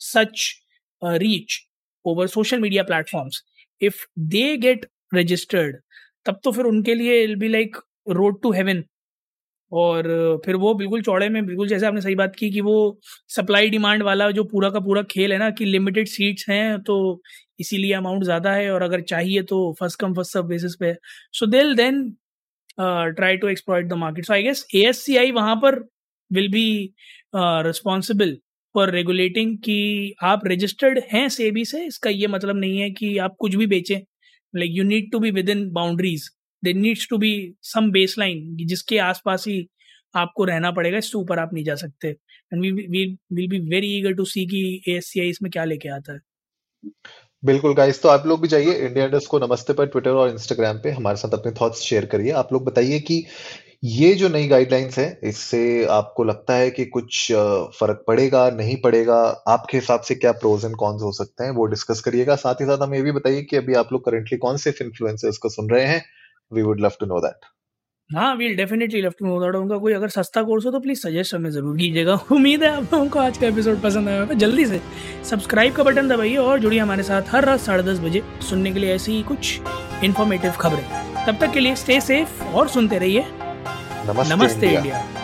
such 0.01 0.53
reach 1.03 1.61
over 2.05 2.27
social 2.27 2.61
media 2.61 2.83
platforms 2.83 3.43
if 3.81 4.05
they 4.19 4.57
get 4.57 4.87
registered 5.15 5.77
तब 6.27 6.41
तो 6.45 6.53
फिर 6.53 6.65
उनके 6.65 6.95
लिए 6.95 7.23
it'll 7.25 7.37
be 7.37 7.49
like 7.49 7.77
road 8.11 8.43
to 8.43 8.53
heaven 8.53 8.85
और 9.73 10.07
फिर 10.45 10.57
वो 10.57 10.73
बिल्कुल 10.75 11.03
चौड़े 11.03 11.29
में, 11.29 11.47
बिल्कुल 11.47 11.69
जैसे 11.69 11.87
आपने 11.87 12.01
सही 12.01 12.15
बात 12.15 12.35
की 12.37 12.51
कि 12.51 12.61
वो 12.61 12.75
सप्लाई 13.29 13.71
डिमांड 13.71 14.03
वाला 14.03 14.31
जो 14.31 14.45
पूरा 14.45 14.71
का 14.71 14.81
पूरा 14.81 15.03
खेल 15.03 15.33
है 15.33 15.39
ना 15.39 15.51
कि 15.51 15.65
लिमिटेड 15.65 16.09
सीट्स 16.09 16.49
हैं 16.49 16.81
तो 16.83 16.97
इसीलिए 17.61 17.93
अमाउंट 17.93 18.25
ज़्यादा 18.25 18.53
है 18.53 18.71
और 18.71 18.83
अगर 18.83 19.01
चाहिए 19.01 19.43
तो 19.43 19.59
first 19.81 20.01
come 20.01 20.15
first 20.15 20.33
serve 20.33 20.47
basis 20.47 20.77
पे 20.81 20.95
so 21.33 21.47
they'll 21.47 21.75
then 21.75 22.03
try 22.79 23.37
to 23.37 23.49
exploit 23.49 23.87
the 23.87 23.93
market 23.93 24.27
so 24.27 24.33
I 24.33 24.43
guess 24.43 24.67
A 24.75 24.85
S 24.89 25.05
C 25.05 25.17
I 25.17 25.31
वहाँ 25.31 25.57
पर 25.57 25.79
will 26.31 26.49
be 26.49 26.95
responsible 27.37 28.37
for 28.75 28.91
regulating 28.91 29.57
कि 29.59 30.15
आप 30.23 30.47
रजिस्टर्ड 30.47 31.01
हैं 31.13 31.29
सेबी 31.31 31.65
से, 31.65 31.85
इसका 31.87 32.11
ये 32.11 32.27
मतलब 32.29 32.57
नहीं 32.57 32.79
है 32.79 32.91
कि 32.93 33.17
आप 33.19 33.37
कुछ 33.39 33.55
भी 33.55 33.67
बेचें। 33.67 33.99
Like 34.55 34.71
you 34.75 34.85
need 34.85 35.11
to 35.13 35.19
be 35.19 35.31
within 35.49 35.69
boundaries 35.73 36.29
there 36.63 36.75
needs 36.77 37.07
to 37.11 37.19
be 37.19 37.33
some 37.65 37.91
base 37.93 38.15
line 38.19 38.57
जिसके 38.59 38.99
आसपास 39.01 39.45
ही 39.49 39.67
आपको 40.15 40.45
रहना 40.45 40.71
पड़ेगा, 40.71 40.99
इससे 40.99 41.19
ऊपर 41.19 41.39
आप 41.39 41.55
नहीं 41.55 41.65
जा 41.65 41.75
सकते। 41.77 42.09
And 42.09 42.61
we 42.63 42.71
will 42.71 43.49
be 43.49 43.59
very 43.69 43.87
eager 43.99 44.13
to 44.15 44.25
see 44.27 44.47
कि 44.47 44.83
ए 44.89 44.99
इसमें 45.29 45.51
क्या 45.51 45.65
लेके 45.65 45.89
आता 45.91 46.13
है। 46.13 46.21
बिल्कुल 47.43 47.75
गाइस 47.75 48.01
तो 48.03 48.09
आप 48.09 48.27
लोग 48.27 48.41
भी 48.43 48.49
जाइए 48.49 48.75
इंडिया 48.77 49.05
इंडस्ट 49.05 49.29
को 49.29 49.39
नमस्ते 49.39 49.73
पर 49.73 49.87
ट्विटर 49.87 50.11
और 50.11 50.31
इंस्टाग्राम 50.31 50.79
पे। 50.79 50.91
हमारे 50.91 51.17
साथ 51.17 51.35
अपने 51.35 51.53
थॉट्स 51.61 51.81
शेयर 51.81 52.07
करिए। 52.07 52.31
आप 52.33 52.53
लोग 52.53 52.65
बताइए 52.65 53.01
कि 53.01 53.25
ये 53.85 54.13
जो 54.15 54.29
नई 54.29 54.47
गाइडलाइंस 54.49 54.99
है, 54.99 55.21
इससे 55.25 55.85
आपको 55.91 56.25
लगता 56.25 56.55
है 56.55 56.71
कि 56.71 56.85
कुछ 56.87 57.27
फ़र्क 57.79 58.05
पड़ेगा, 58.07 58.49
नहीं 58.51 58.77
पड़ेगा? 58.83 59.17
आपके 59.49 59.77
हिसाब 59.77 60.01
से 60.01 60.15
क्या 60.15 60.33
प्रोज 60.35 60.65
एंड 60.65 60.77
कॉन्स 60.77 61.03
हो 61.03 61.11
सकते 61.13 61.45
हैं? 61.45 61.51
वो 61.51 61.67
डिस्कस 61.67 62.01
करिएगा। 62.01 62.37
साथ 62.37 62.61
ही 62.61 62.67
साथ 62.67 62.83
हमें 62.83 62.97
ये 62.99 63.03
भी 63.05 63.13
बताइए 63.13 63.43
कि 63.43 63.57
अभी 63.57 63.75
आप 63.75 63.93
लोग 63.93 64.05
करेंटली 64.05 64.39
कौन 64.39 64.57
से 64.57 64.71
इन्फ्लुएंसर्स 64.83 65.39
को 65.39 65.49
सुन 65.49 65.69
रहे 65.71 65.85
हैं? 65.87 66.03
We 66.53 66.63
would 66.63 66.81
love 66.81 66.93
to 67.01 67.07
know 67.07 67.21
that 67.21 67.47
हाँ 68.11 68.35
we'll 68.37 68.57
definitely 68.57 69.03
love 69.03 69.13
to 69.19 69.27
know 69.27 69.39
that 69.41 69.55
उनका 69.57 69.79
कोई 69.79 69.93
अगर 69.93 70.09
सस्ता 70.09 70.43
कोर्स 70.43 70.67
हो 70.67 70.71
तो 70.71 70.81
प्लीज़ 70.81 71.01
सजेस्ट 71.01 71.35
हमें 71.35 71.51
ज़रूर 71.51 71.77
कीजिएगा। 71.77 72.19
उम्मीद 72.33 72.63
है 72.63 72.71
आप 72.71 72.95
लोगों 72.95 73.09
को 73.09 73.19
आज 73.19 73.39
का 73.39 73.47
एपिसोड 73.47 73.81
पसंद 73.83 74.09
आया 74.09 74.21
होगा। 74.21 74.35
जल्दी 74.37 74.67
से 74.67 74.81
सब्सक्राइब 75.31 75.75
का 75.75 75.83
बटन 75.83 76.09
दबाइए 76.09 76.37
और 76.39 76.61
जुड़िए 76.61 76.81
हमारे 76.81 77.03
साथ 77.03 77.35
हर 77.35 77.45
रात 77.45 77.61
साढ़े 77.61 77.83
दस 77.93 78.01
बजे 78.01 78.23
सुनने 78.51 78.73
के 78.73 78.79
लिए 78.79 78.95
ऐसी 78.95 79.13
ही 79.13 79.23
कुछ 79.25 79.59
इन्फॉर्मेटिव 80.05 80.53
खबरें। 80.61 80.85
तब 81.27 81.39
तक 81.41 81.53
के 81.53 81.61
लिए 81.61 81.77
स्टे 81.77 82.01
सेफ़ 82.03 82.43
और 82.45 82.69
सुनते 82.69 82.99
रहिए। 82.99 83.25
नमस्ते, 84.09 84.35
नमस्ते 84.35 84.67
इंडिया, 84.67 84.81
इंडिया। 84.81 85.24